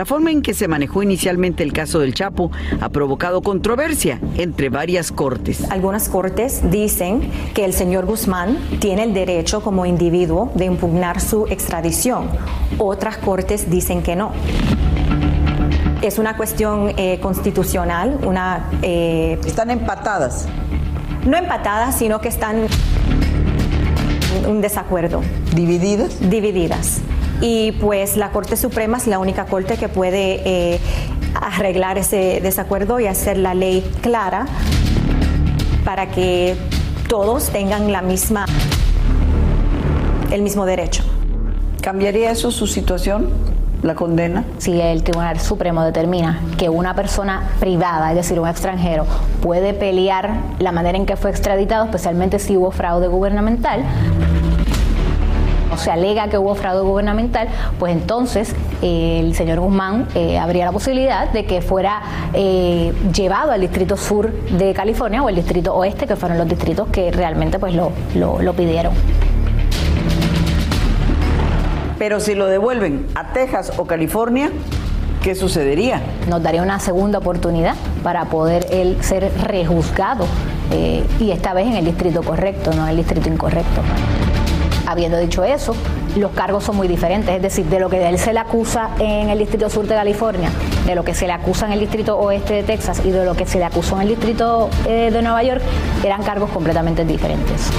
[0.00, 4.70] La forma en que se manejó inicialmente el caso del Chapo ha provocado controversia entre
[4.70, 5.70] varias cortes.
[5.70, 11.46] Algunas cortes dicen que el señor Guzmán tiene el derecho como individuo de impugnar su
[11.48, 12.30] extradición.
[12.78, 14.32] Otras cortes dicen que no.
[16.00, 18.70] Es una cuestión eh, constitucional, una...
[18.80, 20.48] Eh, están empatadas.
[21.26, 22.68] No empatadas, sino que están
[24.48, 25.20] un desacuerdo.
[25.54, 26.30] ¿Divididas?
[26.30, 27.02] Divididas
[27.40, 30.80] y pues la Corte Suprema es la única corte que puede eh,
[31.34, 34.46] arreglar ese desacuerdo y hacer la ley clara
[35.84, 36.56] para que
[37.08, 38.46] todos tengan la misma
[40.30, 41.02] el mismo derecho.
[41.80, 43.30] ¿Cambiaría eso su situación?
[43.82, 44.44] ¿La condena?
[44.58, 49.06] Si el Tribunal Supremo determina que una persona privada, es decir, un extranjero,
[49.42, 53.82] puede pelear la manera en que fue extraditado, especialmente si hubo fraude gubernamental,
[55.76, 60.72] se alega que hubo fraude gubernamental, pues entonces eh, el señor Guzmán eh, habría la
[60.72, 62.02] posibilidad de que fuera
[62.32, 66.88] eh, llevado al distrito sur de California o el distrito oeste, que fueron los distritos
[66.88, 68.92] que realmente pues lo, lo pidieron.
[71.98, 74.50] Pero si lo devuelven a Texas o California,
[75.22, 76.00] ¿qué sucedería?
[76.28, 80.26] Nos daría una segunda oportunidad para poder él ser rejuzgado
[81.18, 83.82] y esta vez en el distrito correcto, no en el distrito incorrecto.
[84.90, 85.76] Habiendo dicho eso,
[86.16, 89.28] los cargos son muy diferentes, es decir, de lo que él se le acusa en
[89.28, 90.50] el Distrito Sur de California,
[90.84, 93.36] de lo que se le acusa en el Distrito Oeste de Texas y de lo
[93.36, 95.62] que se le acusó en el Distrito eh, de Nueva York,
[96.02, 97.70] eran cargos completamente diferentes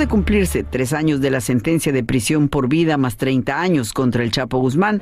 [0.00, 4.22] de cumplirse tres años de la sentencia de prisión por vida más 30 años contra
[4.22, 4.98] el Chapo Guzmán,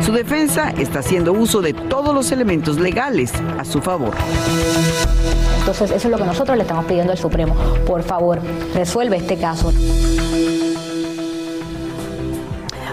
[0.00, 4.14] su defensa está haciendo uso de todos los elementos legales a su favor.
[5.58, 7.56] Entonces, eso es lo que nosotros le estamos pidiendo al Supremo.
[7.84, 8.38] Por favor,
[8.74, 9.72] resuelve este caso.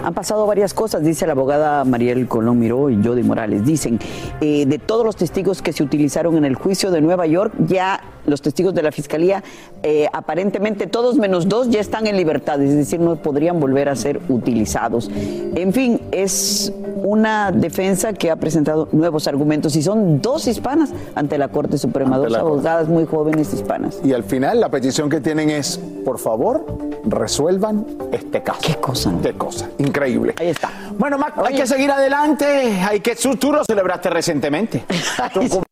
[0.02, 3.64] Han pasado varias cosas, dice la abogada Mariel Colón Miró y Jody Morales.
[3.64, 4.00] Dicen,
[4.40, 8.00] eh, de todos los testigos que se utilizaron en el juicio de Nueva York, ya
[8.26, 9.42] los testigos de la fiscalía,
[9.82, 13.96] eh, aparentemente todos menos dos ya están en libertad, es decir, no podrían volver a
[13.96, 15.10] ser utilizados.
[15.54, 21.38] En fin, es una defensa que ha presentado nuevos argumentos y son dos hispanas ante
[21.38, 24.00] la Corte Suprema, dos abogadas muy jóvenes hispanas.
[24.04, 26.64] Y al final la petición que tienen es, por favor,
[27.04, 28.60] resuelvan este caso.
[28.62, 29.12] ¿Qué cosa?
[29.22, 29.68] ¿Qué cosa?
[29.78, 30.34] Increíble.
[30.38, 30.70] Ahí está.
[30.98, 32.44] Bueno, Mac, hay que seguir adelante.
[32.88, 34.84] Hay que, tú lo celebraste recientemente.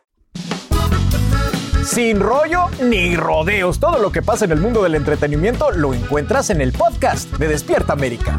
[1.93, 3.77] Sin rollo ni rodeos.
[3.81, 7.49] Todo lo que pasa en el mundo del entretenimiento lo encuentras en el podcast de
[7.49, 8.33] Despierta América.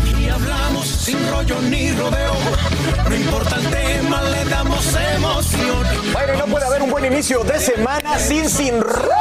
[0.00, 2.32] Aquí hablamos sin rollo ni rodeo.
[3.06, 5.84] No importa el tema, le damos emoción.
[6.14, 9.12] Bueno, y no puede haber un buen inicio de semana sin sin rollos.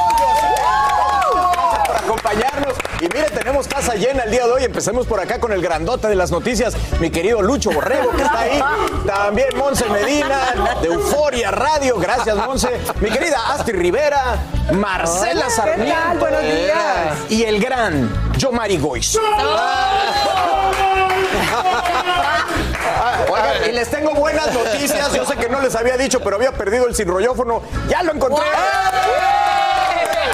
[2.62, 3.02] Acompañarnos.
[3.02, 4.64] Y mire, tenemos casa llena el día de hoy.
[4.64, 8.40] Empecemos por acá con el grandote de las noticias, mi querido Lucho Borrego, que está
[8.40, 8.64] ahí.
[9.06, 11.98] También Monse Medina, de Euforia Radio.
[11.98, 12.70] Gracias, Monse.
[13.00, 14.38] Mi querida Asti Rivera,
[14.74, 15.94] Marcela Hola, ¿qué Sarmiento.
[15.96, 16.18] tal?
[16.20, 17.18] Buenos días.
[17.30, 19.18] Y el gran Yomari Goiz.
[23.32, 25.12] Oigan, y les tengo buenas noticias.
[25.14, 27.62] Yo sé que no les había dicho, pero había perdido el sinrollófono.
[27.88, 28.44] ¡Ya lo encontré!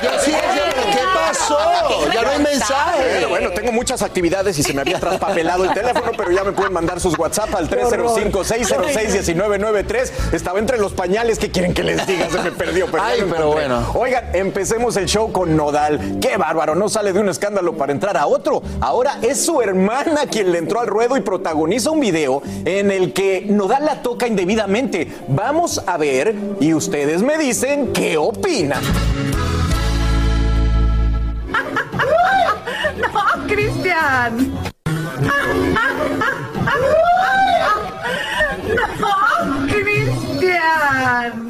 [0.03, 0.66] Yo sí decía, ¿pero qué
[1.27, 1.57] pasó?
[2.13, 3.09] Ya no hay mensaje.
[3.09, 6.51] Bueno, bueno, tengo muchas actividades y se me había traspapelado el teléfono, pero ya me
[6.51, 10.33] pueden mandar sus WhatsApp al 305-606-1993.
[10.33, 11.39] Estaba entre los pañales.
[11.39, 12.29] ¿Qué quieren que les diga?
[12.29, 12.87] Se me perdió.
[12.91, 13.85] Pero Ay, pero bueno.
[13.93, 16.17] Oigan, empecemos el show con Nodal.
[16.21, 18.61] Qué bárbaro, no sale de un escándalo para entrar a otro.
[18.81, 23.13] Ahora es su hermana quien le entró al ruedo y protagoniza un video en el
[23.13, 25.07] que Nodal la toca indebidamente.
[25.27, 28.81] Vamos a ver y ustedes me dicen qué opinan.
[33.47, 34.33] Cristian.
[38.67, 41.46] No, Cristian.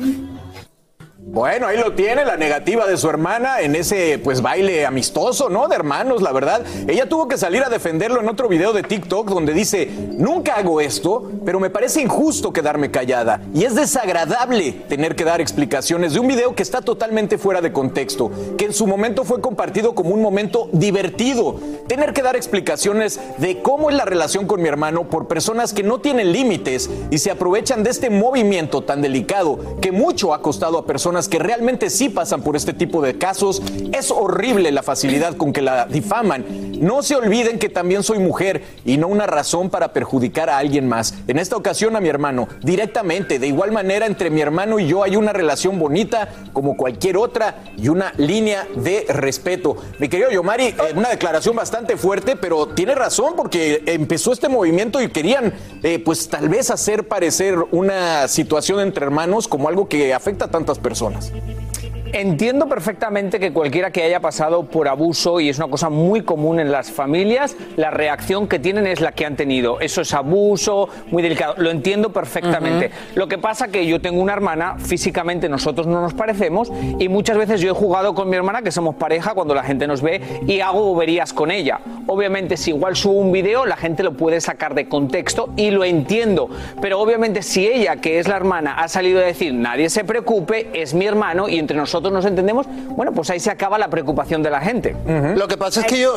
[1.37, 5.67] Bueno, ahí lo tiene, la negativa de su hermana en ese pues baile amistoso, ¿no?
[5.67, 6.63] De hermanos, la verdad.
[6.87, 10.81] Ella tuvo que salir a defenderlo en otro video de TikTok donde dice, nunca hago
[10.81, 13.39] esto, pero me parece injusto quedarme callada.
[13.53, 17.71] Y es desagradable tener que dar explicaciones de un video que está totalmente fuera de
[17.71, 21.59] contexto, que en su momento fue compartido como un momento divertido.
[21.87, 25.83] Tener que dar explicaciones de cómo es la relación con mi hermano por personas que
[25.83, 30.79] no tienen límites y se aprovechan de este movimiento tan delicado que mucho ha costado
[30.79, 33.61] a personas que realmente sí pasan por este tipo de casos.
[33.93, 36.45] Es horrible la facilidad con que la difaman.
[36.79, 40.87] No se olviden que también soy mujer y no una razón para perjudicar a alguien
[40.87, 41.15] más.
[41.27, 43.39] En esta ocasión a mi hermano, directamente.
[43.39, 47.63] De igual manera, entre mi hermano y yo hay una relación bonita como cualquier otra
[47.77, 49.77] y una línea de respeto.
[49.99, 55.01] Mi querido Yomari, eh, una declaración bastante fuerte, pero tiene razón porque empezó este movimiento
[55.01, 55.53] y querían,
[55.83, 60.47] eh, pues tal vez hacer parecer una situación entre hermanos como algo que afecta a
[60.49, 61.16] tantas personas.
[61.17, 61.66] Podcast.
[62.13, 66.59] Entiendo perfectamente que cualquiera que haya pasado por abuso, y es una cosa muy común
[66.59, 69.79] en las familias, la reacción que tienen es la que han tenido.
[69.81, 71.55] Eso es abuso, muy delicado.
[71.57, 72.91] Lo entiendo perfectamente.
[73.15, 77.37] Lo que pasa que yo tengo una hermana, físicamente nosotros no nos parecemos, y muchas
[77.37, 80.21] veces yo he jugado con mi hermana, que somos pareja, cuando la gente nos ve,
[80.47, 81.81] y hago boberías con ella.
[82.07, 85.83] Obviamente, si igual subo un video, la gente lo puede sacar de contexto y lo
[85.83, 86.49] entiendo.
[86.81, 90.69] Pero obviamente, si ella, que es la hermana, ha salido a decir, nadie se preocupe,
[90.73, 94.41] es mi hermano, y entre nosotros nos entendemos, bueno, pues ahí se acaba la preocupación
[94.43, 94.95] de la gente.
[95.35, 96.13] Lo que pasa es que yo,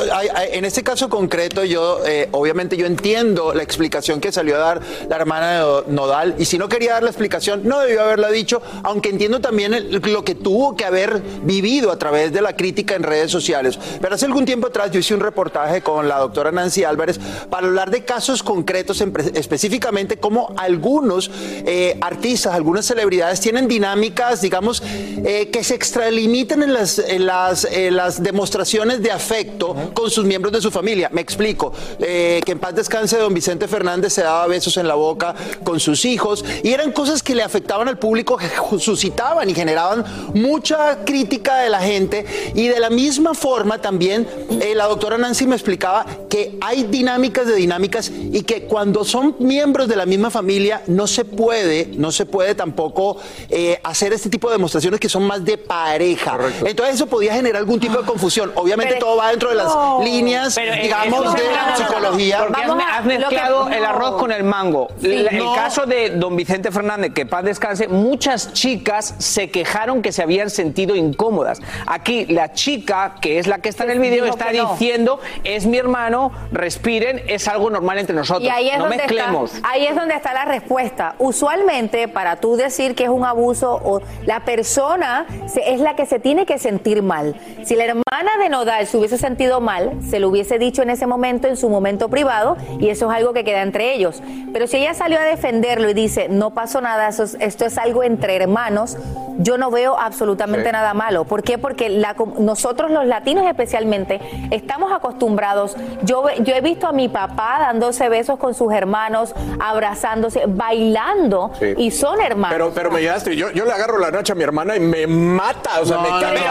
[0.52, 4.80] en este caso concreto, yo, eh, obviamente, yo entiendo la explicación que salió a dar
[5.08, 8.62] la hermana de Nodal, y si no quería dar la explicación, no debió haberla dicho,
[8.82, 12.94] aunque entiendo también el- lo que tuvo que haber vivido a través de la crítica
[12.94, 13.78] en redes sociales.
[14.00, 17.18] Pero hace algún tiempo atrás yo hice un reportaje con la doctora Nancy Álvarez
[17.48, 21.30] para hablar de casos concretos, en específicamente cómo algunos
[21.66, 24.82] eh, artistas, algunas celebridades tienen dinámicas, digamos,
[25.24, 30.24] eh, que se extralimiten en las, en las, en las demostraciones de afecto con sus
[30.24, 31.08] miembros de su familia.
[31.12, 31.72] Me explico.
[32.00, 35.78] Eh, que en paz descanse don Vicente Fernández se daba besos en la boca con
[35.78, 38.48] sus hijos y eran cosas que le afectaban al público, que
[38.80, 40.04] suscitaban y generaban
[40.34, 44.26] mucha crítica de la gente y de la misma forma también
[44.60, 49.36] eh, la doctora Nancy me explicaba que hay dinámicas de dinámicas y que cuando son
[49.38, 53.18] miembros de la misma familia no se puede, no se puede tampoco
[53.50, 56.36] eh, hacer este tipo de demostraciones que son más de pareja.
[56.64, 58.52] Entonces eso podía generar algún tipo de confusión.
[58.54, 60.00] Obviamente Pero- todo va dentro de las No.
[60.02, 61.40] líneas, Pero, eh, digamos, de
[61.76, 62.38] psicología.
[62.46, 64.88] Porque has, me- has mezclado el arroz con el mango.
[65.00, 65.08] Sí.
[65.08, 65.54] La- el No.
[65.54, 70.50] caso de don Vicente Fernández, que paz descanse, muchas chicas se quejaron que se habían
[70.50, 71.60] sentido incómodas.
[71.86, 75.78] Aquí la chica, que es la que está en el video, está diciendo, es mi
[75.78, 78.44] hermano, respiren, es algo normal entre nosotros.
[78.44, 79.54] Y ahí es, no donde mezclemos.
[79.54, 81.14] Está, ahí es donde está la respuesta.
[81.18, 85.26] Usualmente, para tú decir que es un abuso, o la persona
[85.56, 87.34] es la que se tiene que sentir mal.
[87.64, 91.06] Si la hermana de Nodal se hubiese sentido mal, se lo hubiese dicho en ese
[91.06, 94.22] momento, en su momento privado, y eso es algo que queda entre ellos.
[94.52, 97.78] Pero si ella salió a defenderlo y dice, no pasó nada, eso es- esto es
[97.78, 98.96] algo entre hermanos,
[99.38, 100.72] yo no veo absolutamente Sí.
[100.72, 101.24] nada malo.
[101.24, 101.56] ¿Por qué?
[101.56, 104.20] Porque la nosotros los latinos especialmente
[104.50, 105.76] estamos acostumbrados.
[106.02, 111.74] Yo, yo he visto a mi papá dándose besos con sus hermanos, abrazándose, bailando Sí.
[111.76, 112.54] y son hermanos.
[112.54, 115.06] Pero, pero me llegaste, yo, yo le agarro la nacha a mi hermana y me
[115.40, 116.34] mata, o sea, No, me no, cae.
[116.38, 116.46] no.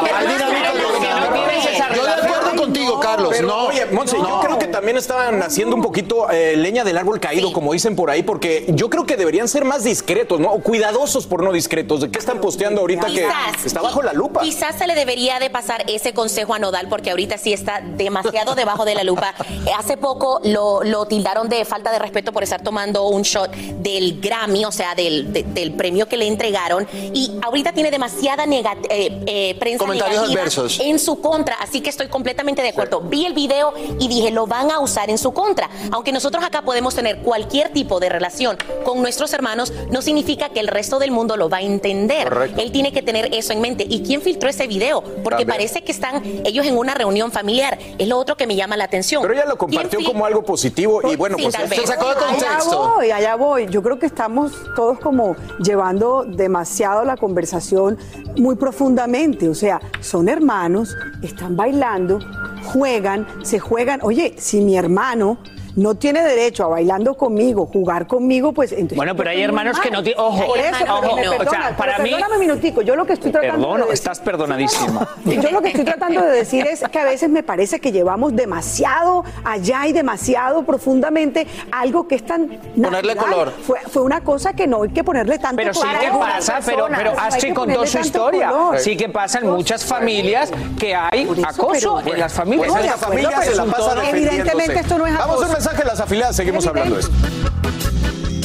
[1.96, 3.30] Yo de acuerdo contigo, Carlos.
[3.32, 3.66] Pero, no.
[3.68, 7.52] oye, Monse, yo creo que también estaban haciendo un poquito eh, leña del árbol caído,
[7.54, 10.52] como dicen por ahí, porque yo creo que deberían ser más discretos, ¿no?
[10.52, 12.02] O cuidadosos por no discretos.
[12.02, 13.66] ¿De qué están posteando ahorita que Quizás.
[13.66, 14.42] está bajo la lupa?
[14.42, 18.56] Quizás se le debería de pasar ese consejo a Nodal porque ahorita sí está demasiado
[18.56, 19.34] debajo de la lupa.
[19.66, 23.52] Eh, Hace poco lo, lo tildaron de falta de respeto por estar tomando un shot
[23.56, 26.88] del Grammy, o sea, del, de- del premio que le entregaron.
[26.94, 30.80] Y ahorita tiene demasiada nega- eh, eh, prensa Comentarios negativa adversos.
[30.80, 31.55] en su contra.
[31.55, 33.01] Así que estoy completamente de acuerdo.
[33.01, 35.69] Vi el video y dije, lo van a usar en su contra.
[35.91, 40.59] Aunque nosotros acá podemos tener cualquier tipo de relación con nuestros hermanos, no significa que
[40.59, 42.30] el resto del mundo lo va a entender.
[42.30, 42.61] Correcto.
[42.61, 43.86] Él tiene que tener eso en mente.
[43.89, 45.01] ¿Y quién filtró ese video?
[45.01, 45.47] Porque También.
[45.47, 47.77] parece que están ellos en una reunión familiar.
[47.97, 49.21] Es lo otro que me llama la atención.
[49.21, 52.27] Pero ella lo compartió como algo positivo y bueno, Sí, pues se sacó de Allá
[52.27, 52.93] contexto.
[52.95, 53.67] voy, allá voy.
[53.69, 57.97] Yo creo que estamos todos como llevando demasiado la conversación
[58.38, 59.49] muy profundamente.
[59.49, 62.20] O sea, son hermanos, están bailando,
[62.65, 63.99] juegan, se juegan.
[64.03, 65.39] Oye, si mi hermano
[65.80, 68.97] no tiene derecho a bailando conmigo, jugar conmigo, pues entonces.
[68.97, 71.32] Bueno, pero hay hermanos que no tienen- ojo, Por eso, pero ojo, me no.
[71.38, 72.82] O sea, para pero mí- Perdóname un minutico.
[72.82, 75.07] Yo lo que estoy tratando Perdón, de estás perdonadísima.
[75.25, 78.36] yo lo que estoy tratando de decir es que a veces me parece que llevamos
[78.36, 83.17] demasiado allá y demasiado profundamente algo que es tan Ponerle natural.
[83.34, 83.53] color.
[83.63, 85.99] Fue, fue una cosa que no hay que ponerle tanto Pero sí color.
[85.99, 86.97] que a una pasa, pero, persona.
[86.97, 88.49] pero que Astrid contó su historia.
[88.49, 88.80] color.
[88.80, 92.67] Sí que pasa en muchas familias que hay acoso en las familias.
[92.71, 95.68] Pues esta familia se la pasa Evidentemente esto no es Vamos a un acoso.
[95.70, 97.13] Mensaje de las afiliadas, seguimos hablando de esto.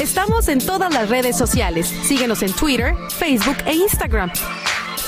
[0.02, 1.86] Estamos en todas las redes sociales.
[1.86, 4.30] Síguenos en Twitter, Facebook e Instagram.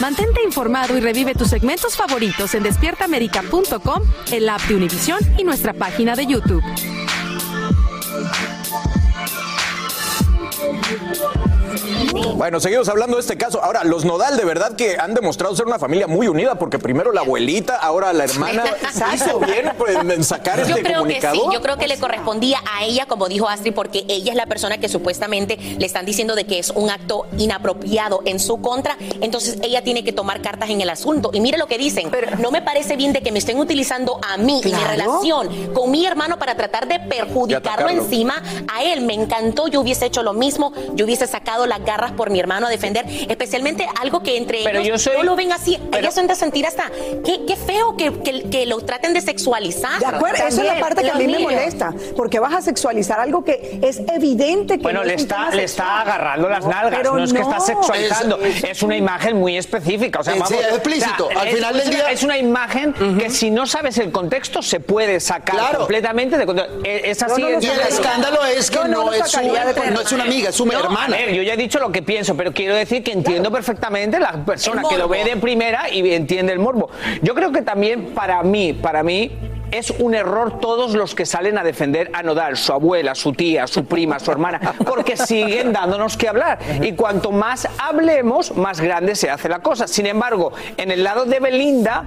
[0.01, 5.73] Mantente informado y revive tus segmentos favoritos en despiertaamerica.com, el app de Univision y nuestra
[5.73, 6.63] página de YouTube.
[12.37, 13.63] Bueno, seguimos hablando de este caso.
[13.63, 17.13] Ahora, los Nodal de verdad que han demostrado ser una familia muy unida porque primero
[17.13, 18.65] la abuelita, ahora la hermana
[19.15, 22.59] hizo bien pues, en sacar Yo este creo que sí, yo creo que le correspondía
[22.73, 26.35] a ella, como dijo Astrid, porque ella es la persona que supuestamente le están diciendo
[26.35, 30.71] de que es un acto inapropiado en su contra, entonces ella tiene que tomar cartas
[30.71, 31.31] en el asunto.
[31.33, 34.37] Y mire lo que dicen, no me parece bien de que me estén utilizando a
[34.37, 34.89] mí y mi Claro.
[34.91, 38.43] relación con mi hermano para tratar de perjudicarlo encima
[38.73, 39.01] a él.
[39.03, 42.67] Me encantó, yo hubiese hecho lo mismo, yo hubiese sacado las garras por mi hermano
[42.67, 45.79] a defender, especialmente algo que entre Pero ellos yo soy- no lo ven así.
[45.91, 46.91] pero- ellas son de sentir hasta,
[47.25, 49.99] qué, qué feo que, que, que lo traten de sexualizar.
[49.99, 51.43] De acuerdo, esa es la parte que a mí me niños.
[51.53, 55.51] molesta, porque vas a sexualizar algo que es evidente que Bueno, no le es está,
[55.51, 59.37] le está agarrando las No, nalgas, no es que está sexualizando, Es- es, una imagen
[59.39, 60.21] muy específica.
[60.21, 61.27] O sea, Sí, vamos, es explícito.
[61.27, 63.99] o sea, Al es- final del una- día- Es una imagen que si no sabes
[63.99, 65.79] el contexto se puede sacar Claro.
[65.81, 66.75] completamente de contexto.
[66.85, 67.43] Es es así.
[67.43, 70.73] Y el escándalo es que no es, su, no es una amiga, es su No,
[70.79, 71.17] hermana.
[71.17, 74.19] A ver, yo ya he dicho lo que pienso, pero quiero decir que entiendo perfectamente
[74.19, 76.91] la persona El que lo ve de primera y entiende el morbo.
[77.23, 79.31] Yo creo que también para mí, para mí
[79.71, 83.67] es un error todos los que salen a defender a Nodal, su abuela, su tía,
[83.67, 86.59] su prima, su hermana, porque siguen dándonos que hablar.
[86.83, 89.87] Y cuanto más hablemos, más grande se hace la cosa.
[89.89, 92.05] Sin embargo, en el lado de Belinda,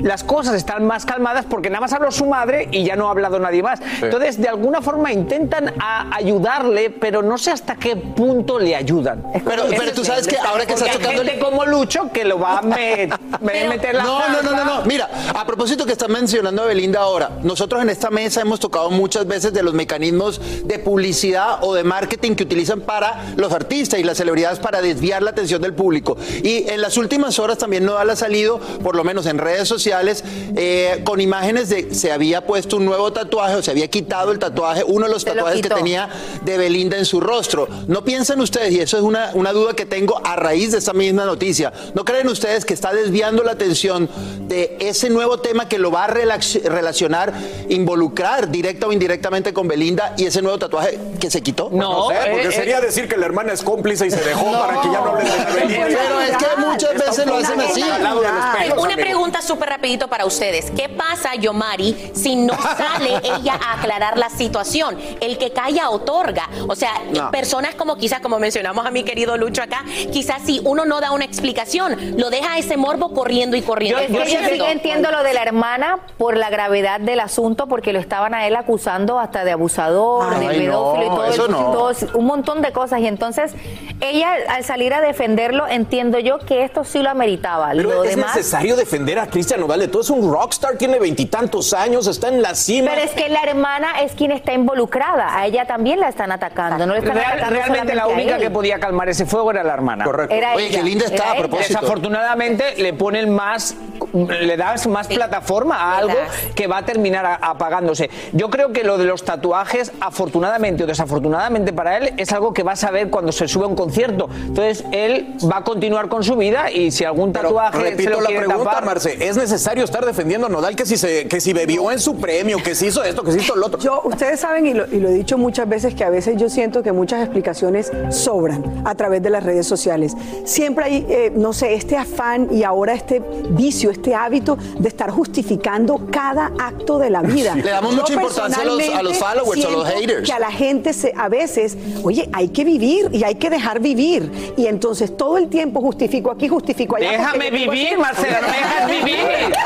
[0.00, 3.10] las cosas están más calmadas porque nada más habló su madre y ya no ha
[3.10, 3.80] hablado nadie más.
[4.02, 9.22] Entonces, de alguna forma intentan a- ayudarle, pero no sé hasta qué punto le ayudan.
[9.44, 12.38] Pero- pero tú sabes que ahora que estás hay tocando- gente como Lucho que lo
[12.38, 13.08] va a me-
[13.40, 14.82] me- meter la No, no, no, no, no.
[14.84, 18.90] Mira, a propósito que están mencionando a Belinda ahora, nosotros en esta mesa hemos tocado
[18.90, 24.00] muchas veces de los mecanismos de publicidad o de marketing que utilizan para los artistas
[24.00, 26.16] y las celebridades para desviar la atención del público.
[26.42, 30.24] Y en las últimas horas también Nodal ha salido, por lo menos en redes sociales,
[30.56, 34.38] eh, con imágenes de se había puesto un nuevo tatuaje o se había quitado el
[34.38, 36.08] tatuaje, uno de los lo tatuajes que tenía
[36.44, 37.68] de Belinda en su rostro.
[37.86, 40.92] ¿No piensan ustedes, y eso es una, una duda que tengo a raíz de esta
[40.92, 44.08] misma noticia, ¿no creen ustedes que está desviando la atención
[44.48, 47.32] de ese nuevo tema que lo va a relax- relacionar,
[47.68, 51.68] involucrar directa o indirectamente con Belinda y ese nuevo tatuaje que se quitó?
[51.72, 54.80] No, sé, eh, porque sería decir que la hermana es cómplice y se dejó para
[54.80, 55.86] que ya no hablen de Belinda.
[55.98, 57.82] Pero es que muchas veces lo hacen así.
[57.82, 59.06] Al lado de los Ay, pelos, Una amigo.
[59.08, 60.70] pregunta súper rapidito para ustedes.
[60.70, 64.96] ¿Qué pasa, Yomari, si no sale ella a aclarar la situación?
[65.20, 66.48] El que calla otorga.
[66.68, 67.30] O sea, No.
[67.32, 71.10] personas como quizás, como mencionamos a mi querido Lucho acá, quizás si uno no da
[71.10, 74.02] una explicación, lo deja ese morbo corriendo y corriendo.
[74.02, 77.98] Yo sí que entiendo lo de la hermana por la gravedad del asunto, porque lo
[77.98, 81.58] estaban a él acusando hasta de abusador, Ay, de pedófilo y todo, eso el- no.
[81.72, 83.00] todo- un montón de cosas.
[83.00, 83.54] Y entonces,
[84.00, 87.70] ella al salir a defenderlo, entiendo yo que esto sí lo ameritaba.
[87.74, 88.34] Pero lo es demás.
[88.36, 90.02] necesario defender a Cristian Nodal de todo.
[90.02, 92.90] Es un rockstar, tiene veintitantos años, está en la cima.
[92.94, 95.36] Pero es que la hermana es quien está involucrada.
[95.38, 96.86] A ella también la están atacando.
[96.86, 99.74] No le están Real- atacando realmente la única que podía calmar ese fuego era la
[99.74, 100.04] hermana.
[100.04, 100.34] Correcto.
[100.34, 101.78] Era Oye, ella, qué linda está, a propósito.
[101.80, 103.74] Desafortunadamente le ponen más,
[104.12, 106.14] le das más plataforma a algo
[106.54, 108.10] que va a terminar apagándose.
[108.32, 112.62] Yo creo que lo de los tatuajes, afortunadamente o desafortunadamente para él, es algo que
[112.62, 114.28] va a saber cuando se sube a un concierto.
[114.46, 118.14] Entonces él va a continuar con su vida y si algún tatuaje se Repito Eh,
[118.14, 119.16] lo la pregunta, tapar, Marce.
[119.20, 122.58] ¿Es necesario estar defendiendo a Nodal que si, se, que si bebió en su premio,
[122.62, 123.80] que si hizo esto, que si hizo lo otro?
[123.80, 126.48] Yo, ustedes saben, y lo, y lo he dicho muchas veces, que a veces yo
[126.48, 130.14] siento que muchas explicaciones sobran a través de las redes sociales.
[130.44, 135.10] Siempre hay, eh, no sé, este afán y ahora este vicio, este hábito de estar
[135.10, 137.54] justificando cada acto de la vida.
[137.54, 140.26] Le damos Yo mucha importancia a los- a los followers, a los haters.
[140.26, 143.80] Que a la gente se, a veces, oye, hay que vivir y hay que dejar
[143.80, 144.30] vivir.
[144.56, 147.10] Y entonces todo el tiempo justifico aquí, justifico allá.
[147.12, 149.18] Déjame vivir, así- Marcela, no me dejas vivir.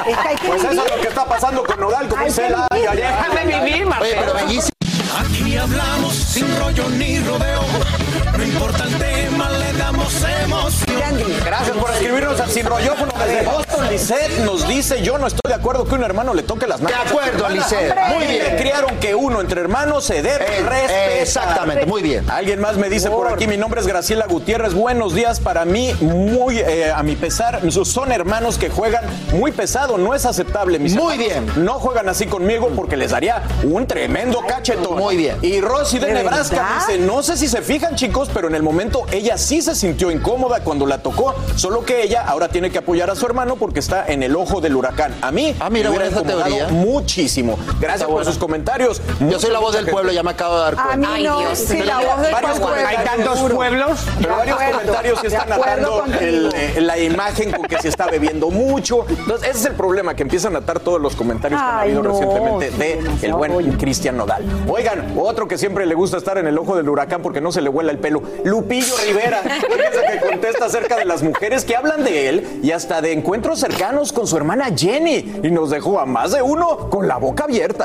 [0.09, 2.57] Es que hay que Pues eso es lo que está pasando con Nodal, vivir.
[2.70, 2.97] ay, ay.
[2.97, 4.70] Déjame vivir, Oye, pero bellísimo.
[5.18, 7.62] Aquí hablamos sin rollo ni rodeo.
[8.36, 10.14] No importa el tema, le damos
[10.45, 10.89] emoción.
[11.44, 13.88] Gracias por escribirnos al sin rollófono desde Boston.
[13.88, 16.98] Lisette nos dice, yo no estoy de acuerdo que un hermano le toque las manos.
[17.03, 17.94] De acuerdo, Lisette.
[18.14, 18.44] Muy bien.
[18.44, 18.57] bien.
[18.59, 21.11] Criaron que uno entre hermanos se debe Eh, respetar.
[21.20, 22.28] exactamente, muy bien.
[22.30, 24.74] Alguien más me dice por aquí, mi nombre es Graciela Gutiérrez.
[24.74, 27.61] Buenos días para mí, muy eh, a mi pesar.
[27.72, 30.78] Son hermanos que juegan muy pesado, no es aceptable.
[30.78, 31.64] Mis Muy hermanos bien.
[31.64, 34.98] No juegan así conmigo porque les daría un tremendo cachetón.
[34.98, 35.38] Muy bien.
[35.42, 36.86] Y Rosy de, ¿De Nebraska verdad?
[36.88, 40.11] dice, no sé si se fijan chicos, pero en el momento ella sí se sintió
[40.11, 43.78] incómoda cuando la tocó, solo que ella ahora tiene que apoyar a su hermano porque
[43.80, 45.14] está en el ojo del huracán.
[45.22, 46.68] A mí Ah, mira, me hubiera esa teoría.
[46.68, 47.59] muchísimo.
[47.80, 49.01] Gracias por sus comentarios.
[49.20, 51.14] Yo soy la voz del pueblo, ya me acabo de dar A mí cuenta.
[51.14, 51.59] Ay, no, Dios.
[51.59, 52.86] sí, la voz del varios pueblo.
[52.88, 53.55] hay tantos seguro.
[53.55, 55.51] pueblos, pero varios acuerdo, comentarios sí de están
[56.20, 59.07] el, eh, la imagen con que se está bebiendo mucho.
[59.09, 62.03] Entonces, ese es el problema, que empiezan a atar todos los comentarios que han habido
[62.03, 62.76] no, recientemente sí,
[63.20, 63.72] de el buen.
[63.78, 64.43] Cristian Nodal.
[64.68, 67.61] Oigan, otro que siempre le gusta estar en el ojo del huracán porque no se
[67.61, 69.41] le vuela el pelo, Lupillo Rivera.
[70.11, 74.12] Que contesta acerca de las mujeres que hablan de él y hasta de encuentros cercanos
[74.12, 75.41] con su hermana Jenny.
[75.43, 77.85] Y nos dejó a más de uno con la boca abierta.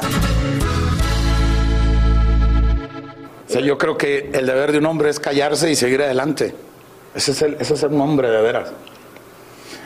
[3.49, 6.53] Yo creo que el deber de un hombre es callarse y seguir adelante.
[7.13, 8.69] Ese es, el, ese es un hombre de veras.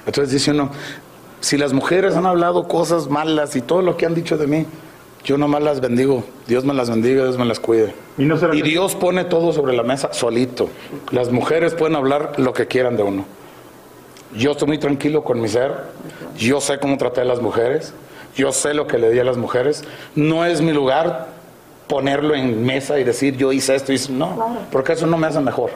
[0.05, 0.71] Entonces dice uno,
[1.39, 4.65] si las mujeres han hablado cosas malas y todo lo que han dicho de mí,
[5.29, 6.23] yo nomás las bendigo.
[6.47, 7.93] Dios me las bendiga, Dios me las cuide.
[8.17, 10.71] Y, Dios pone todo sobre la mesa solito.
[11.11, 13.25] Las mujeres pueden hablar lo que quieran de uno.
[14.35, 15.71] Yo estoy muy tranquilo con mi ser.
[16.35, 17.93] Yo sé cómo traté a las mujeres.
[18.35, 19.83] Yo sé lo que le di a las mujeres.
[20.15, 21.27] No es mi lugar
[21.85, 24.11] ponerlo en mesa y decir yo hice esto y hice...
[24.11, 25.69] No, porque eso no me hace mejor.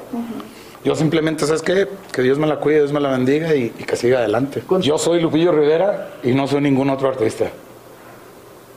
[0.84, 1.88] Yo simplemente, ¿sabes qué?
[2.12, 4.64] Que Dios me la cuide, Dios me la bendiga y, y que siga adelante.
[4.82, 7.52] Yo soy Lupillo Rivera y no soy ningún otro artista.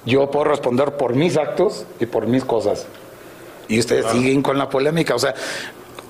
[0.07, 2.87] Yo puedo responder por mis actos y por mis cosas.
[3.69, 5.17] Y ustedes siguen con la polémica.
[5.17, 5.35] O sea,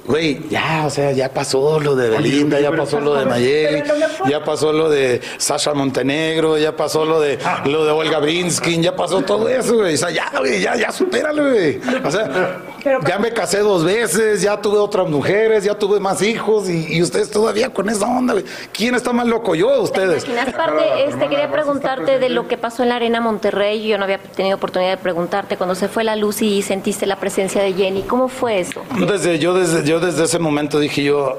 [0.06, 3.82] güey, ya, o sea, ya pasó lo de Belinda, ya pasó lo de Nayeli,
[4.28, 8.94] ya pasó lo de Sasha Montenegro, ya pasó lo de lo de Olga Brinskin, ya
[8.94, 9.94] pasó todo eso, güey.
[9.94, 11.80] O sea, ya, güey, ya, ya supéralo, güey.
[12.04, 12.60] O sea,
[13.06, 17.02] ya me casé dos veces, ya tuve otras mujeres, ya tuve más hijos y, y
[17.02, 18.34] ustedes todavía con esa onda.
[18.72, 19.54] ¿Quién está más loco?
[19.54, 20.24] Yo o ustedes.
[20.24, 23.86] Imaginas parte, este, quería preguntarte de lo que pasó en la Arena Monterrey.
[23.86, 27.16] Yo no había tenido oportunidad de preguntarte cuando se fue la luz y sentiste la
[27.16, 28.02] presencia de Jenny.
[28.02, 28.82] ¿Cómo fue eso?
[28.98, 31.38] Yo desde, yo desde, yo desde ese momento dije yo,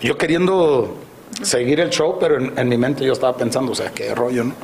[0.00, 0.96] yo queriendo
[1.42, 4.44] seguir el show, pero en, en mi mente yo estaba pensando, o sea, qué rollo,
[4.44, 4.54] ¿no?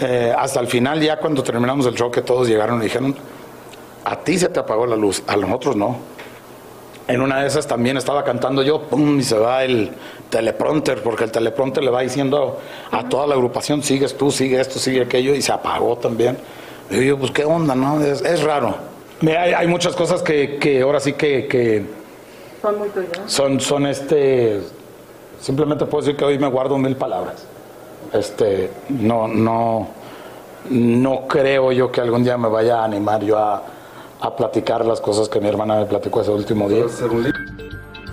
[0.00, 3.14] Eh, hasta el final, ya cuando terminamos el show, que todos llegaron y dijeron,
[4.04, 5.96] a ti se te apagó la luz, a nosotros no.
[7.06, 9.90] En una de esas también estaba cantando yo, pum, y se va el
[10.30, 12.58] teleprompter, porque el teleprompter le va diciendo
[12.90, 16.38] a toda la agrupación, sigues tú, sigue esto, sigue aquello, y se apagó también.
[16.90, 18.00] Y yo, pues qué onda, ¿no?
[18.02, 18.74] Es, es raro.
[19.20, 21.86] Mira, Hay, hay muchas cosas que, que ahora sí que, que
[22.62, 23.18] Son muy tuyos.
[23.26, 24.60] son, son este,
[25.40, 27.44] simplemente puedo decir que hoy me guardo mil palabras.
[28.12, 29.88] Este, no, no,
[30.70, 33.62] no creo yo que algún día me vaya a animar yo a,
[34.24, 36.84] a platicar las cosas que mi hermana me platicó ese último día.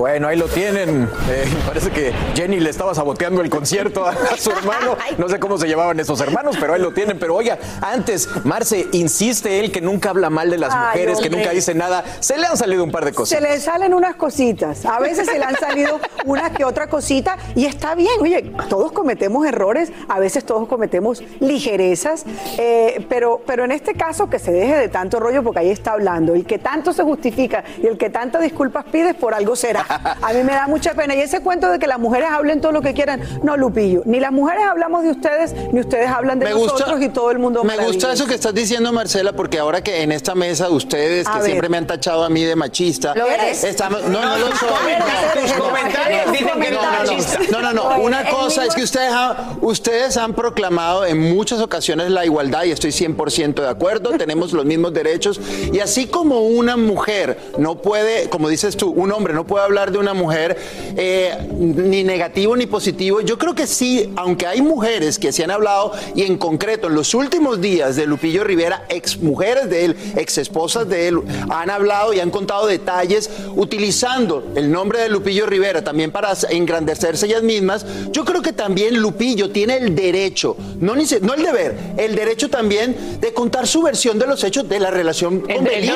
[0.02, 1.08] Bueno, ahí lo tienen.
[1.30, 4.98] Eh, parece que Jenny le estaba saboteando el concierto a, a su hermano.
[5.20, 7.20] No sé cómo se llevaban esos hermanos, pero ahí lo tienen.
[7.20, 11.30] Pero oiga, antes, Marce, insiste él que nunca habla mal de las Ay, mujeres, que
[11.30, 12.04] nunca dice nada.
[12.20, 13.42] Se le han salido un par de Se cosas.
[13.42, 14.86] le salen unas cositas.
[14.86, 18.10] A veces se le han salido una que otra cosita y está bien.
[18.22, 22.26] Oye, todos cometemos errores, a veces todos cometemos ligerezas,
[22.58, 25.92] eh, pero, pero en este caso que se deje de tanto rollo porque ahí está
[25.92, 29.86] hablando y que tanto se justifica y el que tantas disculpas pides por algo será.
[30.22, 31.16] A mí me da mucha pena.
[31.16, 34.02] Y ese cuento de que las mujeres hablen todo lo que quieran, no, Lupillo.
[34.06, 37.32] Ni las mujeres hablamos de ustedes, ni ustedes hablan de Me gusta- nosotros y todo
[37.32, 40.70] el mundo Me gusta eso que estás diciendo, Marcela, porque ahora que en esta mesa
[40.70, 41.46] ustedes, A que ver.
[41.48, 43.64] siempre me han tachado a mí de machista, ¿Lo eres?
[43.64, 44.70] estamos, no, no, lo tus soy.
[44.70, 46.82] No, tus comentarios dicen que no.
[47.52, 47.88] No, no, no.
[47.96, 52.64] Oye, Una cosa es que ustedes han, ustedes han proclamado en muchas ocasiones la igualdad
[52.64, 54.12] y estoy 100% de acuerdo.
[54.18, 55.40] Tenemos los mismos derechos.
[55.72, 59.71] Y así como una mujer no puede, como dices tú, un hombre no puede hablar
[59.72, 60.58] de una mujer
[60.98, 65.52] eh, ni negativo ni positivo, yo creo que sí, aunque hay mujeres que se han
[65.52, 69.96] hablado y en concreto en los últimos días de Lupillo Rivera, ex mujeres de él,
[70.18, 75.46] ex esposas de él, han hablado y han contado detalles utilizando el nombre de Lupillo
[75.46, 77.86] Rivera también para engrandecerse ellas mismas.
[78.12, 82.16] Yo creo que también Lupillo tiene el derecho, no, ni se- no el deber, el
[82.16, 85.96] derecho también de contar su versión de los hechos de la relación con Belinda.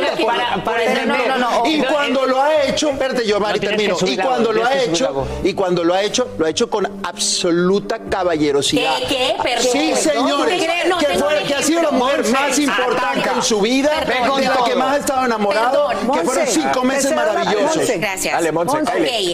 [1.06, 3.96] no, no, no, y cuando lo ha hecho, espérate yo, Mari, termino.
[4.06, 8.00] Y cuando lo ha hecho, y cuando lo ha hecho, lo ha hecho con absoluta
[8.10, 8.98] caballerosidad.
[9.00, 9.36] ¿Qué, qué?
[9.42, 9.68] Perdón.
[9.72, 10.64] Sí, señores.
[11.00, 14.42] Que, fue- que ha sido la mujer más importante en su vida, Perdón.
[14.42, 16.12] de la que más ha estado enamorado, Perdón.
[16.20, 17.88] que fueron cinco meses maravillosos.
[18.00, 18.34] Gracias.
[18.34, 18.78] Dale, Monse.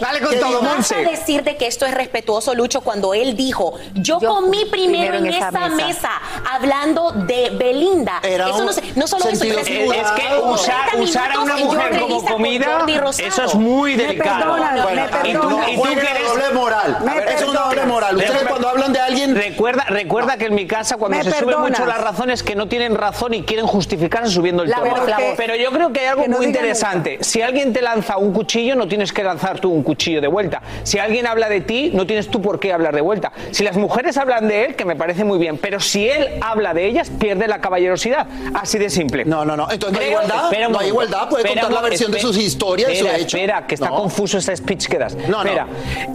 [0.02, 0.96] Dale con todo, Monse.
[0.96, 5.26] Vas a decirte que esto es respetuoso, Lucho, cuando él dijo, yo, comí primero, en,
[5.28, 6.12] esa, mesa.
[6.52, 8.20] hablando de Belinda.
[8.24, 9.44] Era eso no, se- no solo eso.
[9.44, 12.86] Es que usar- 30 usar a una mujer como comida,
[13.18, 16.98] eso es muy Me Bueno, me y tú- y tú la doble moral.
[17.04, 18.16] Ver, es una doble moral.
[18.18, 19.36] Ustedes Déjame- cuando hablan de alguien...
[19.36, 21.70] Recuerda, recuerda que en mi casa cuando Me se suben perdonas.
[21.72, 24.94] mucho las razones que no tienen razón y quieren justificarse subiendo el tono.
[25.38, 27.18] Pero yo creo que hay algo Que no muy interesante.
[27.22, 30.62] Si alguien te lanza un cuchillo, no tienes que lanzar tú un cuchillo de vuelta.
[30.84, 33.32] Si alguien habla de ti, no tienes tú por qué hablar de vuelta.
[33.52, 36.74] Si las mujeres hablan de él, que me parece muy bien, pero si él habla
[36.74, 38.28] de ellas, pierde la caballerosidad.
[38.54, 39.26] Así de simple.
[39.26, 39.70] No, no, no.
[39.72, 40.70] Entonces no hay igualdad.
[40.70, 41.30] No hay igualdad.
[41.30, 43.38] Puede contar la versión de sus historias, de su espera, hecho.
[43.38, 43.96] Espera, que está No.
[44.12, 45.16] Confuso ese speech que das.
[45.16, 45.50] No, no.
[45.50, 45.68] Espera.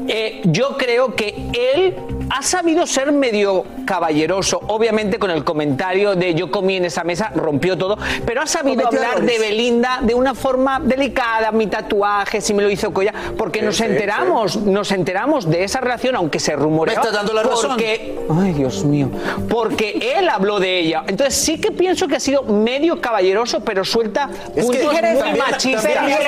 [0.06, 1.94] Eh, yo creo que él
[2.30, 7.30] ha sabido ser medio caballeroso, obviamente con el comentario de yo comí en esa mesa,
[7.34, 9.38] rompió todo, pero ha sabido Cometió hablar errores.
[9.40, 13.64] de Belinda de una forma delicada, mi tatuaje, si me lo hizo Coya, porque Sí,
[13.66, 17.00] nos sí, enteramos, nos enteramos de esa relación, aunque se rumoreaba.
[17.02, 17.70] Me estás dando la razón.
[17.70, 19.08] porque, Ay, Dios mío.
[19.48, 21.04] Porque él habló de ella.
[21.06, 25.22] Entonces sí que pienso que ha sido medio caballeroso, pero suelta que puntos ligereza, muy
[25.38, 25.94] también- machistas.
[25.94, 26.18] también-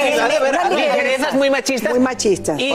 [0.76, 1.90] ligerezas muy machistas.
[1.90, 2.60] Muy machistas.
[2.60, 2.74] Y,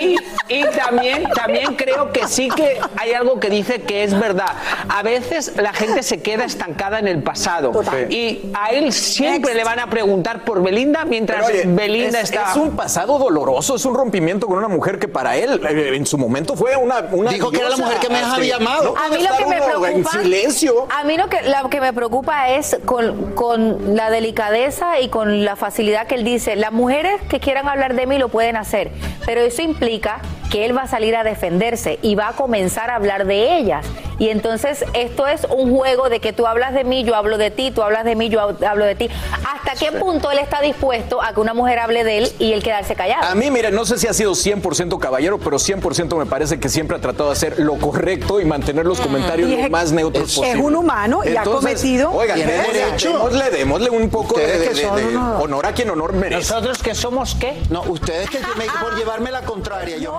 [0.00, 0.16] y-
[0.48, 4.48] y también, también creo que sí que hay algo que dice que es verdad.
[4.88, 7.72] A veces la gente se queda estancada en el pasado.
[7.72, 8.12] Total.
[8.12, 12.50] Y a él siempre le van a preguntar por Belinda mientras oye, Belinda es, está.
[12.50, 16.06] es un pasado doloroso, es un rompimiento con una mujer que para él eh, en
[16.06, 18.94] su momento fue una, una Dijo que era la mujer que más este, había amado.
[18.94, 19.90] no A mí lo que me preocupa.
[19.90, 20.88] En silencio.
[20.90, 25.44] A mí lo que, lo que me preocupa es con, con la delicadeza y con
[25.44, 26.56] la facilidad que él dice.
[26.56, 28.90] Las mujeres que quieran hablar de mí lo pueden hacer,
[29.24, 30.20] pero eso implica
[30.50, 33.84] que él va a salir a defenderse y va a comenzar a hablar de ellas.
[34.18, 37.50] Y entonces esto es un juego de que tú hablas de mí, yo hablo de
[37.50, 39.10] ti, tú hablas de mí, yo hablo de ti.
[39.46, 42.62] ¿Hasta qué punto él está dispuesto a que una mujer hable de él y él
[42.62, 43.24] quedarse callado?
[43.26, 46.70] A mí, mire, no sé si ha sido 100% caballero, pero 100% me parece que
[46.70, 49.52] siempre ha tratado de hacer lo correcto y mantener los comentarios Mm.
[49.52, 50.62] Y lo es- más neutros es posible.
[50.62, 53.12] un humano y ha cometido- Oigan, Tiene démosle, derecho.
[53.12, 56.52] démosle, démosle un poco de, honor a quien honor merece.
[56.54, 57.54] ¿Nosotros que somos qué?
[57.70, 60.18] No, ustedes que me, por llevarme la contraria, yo.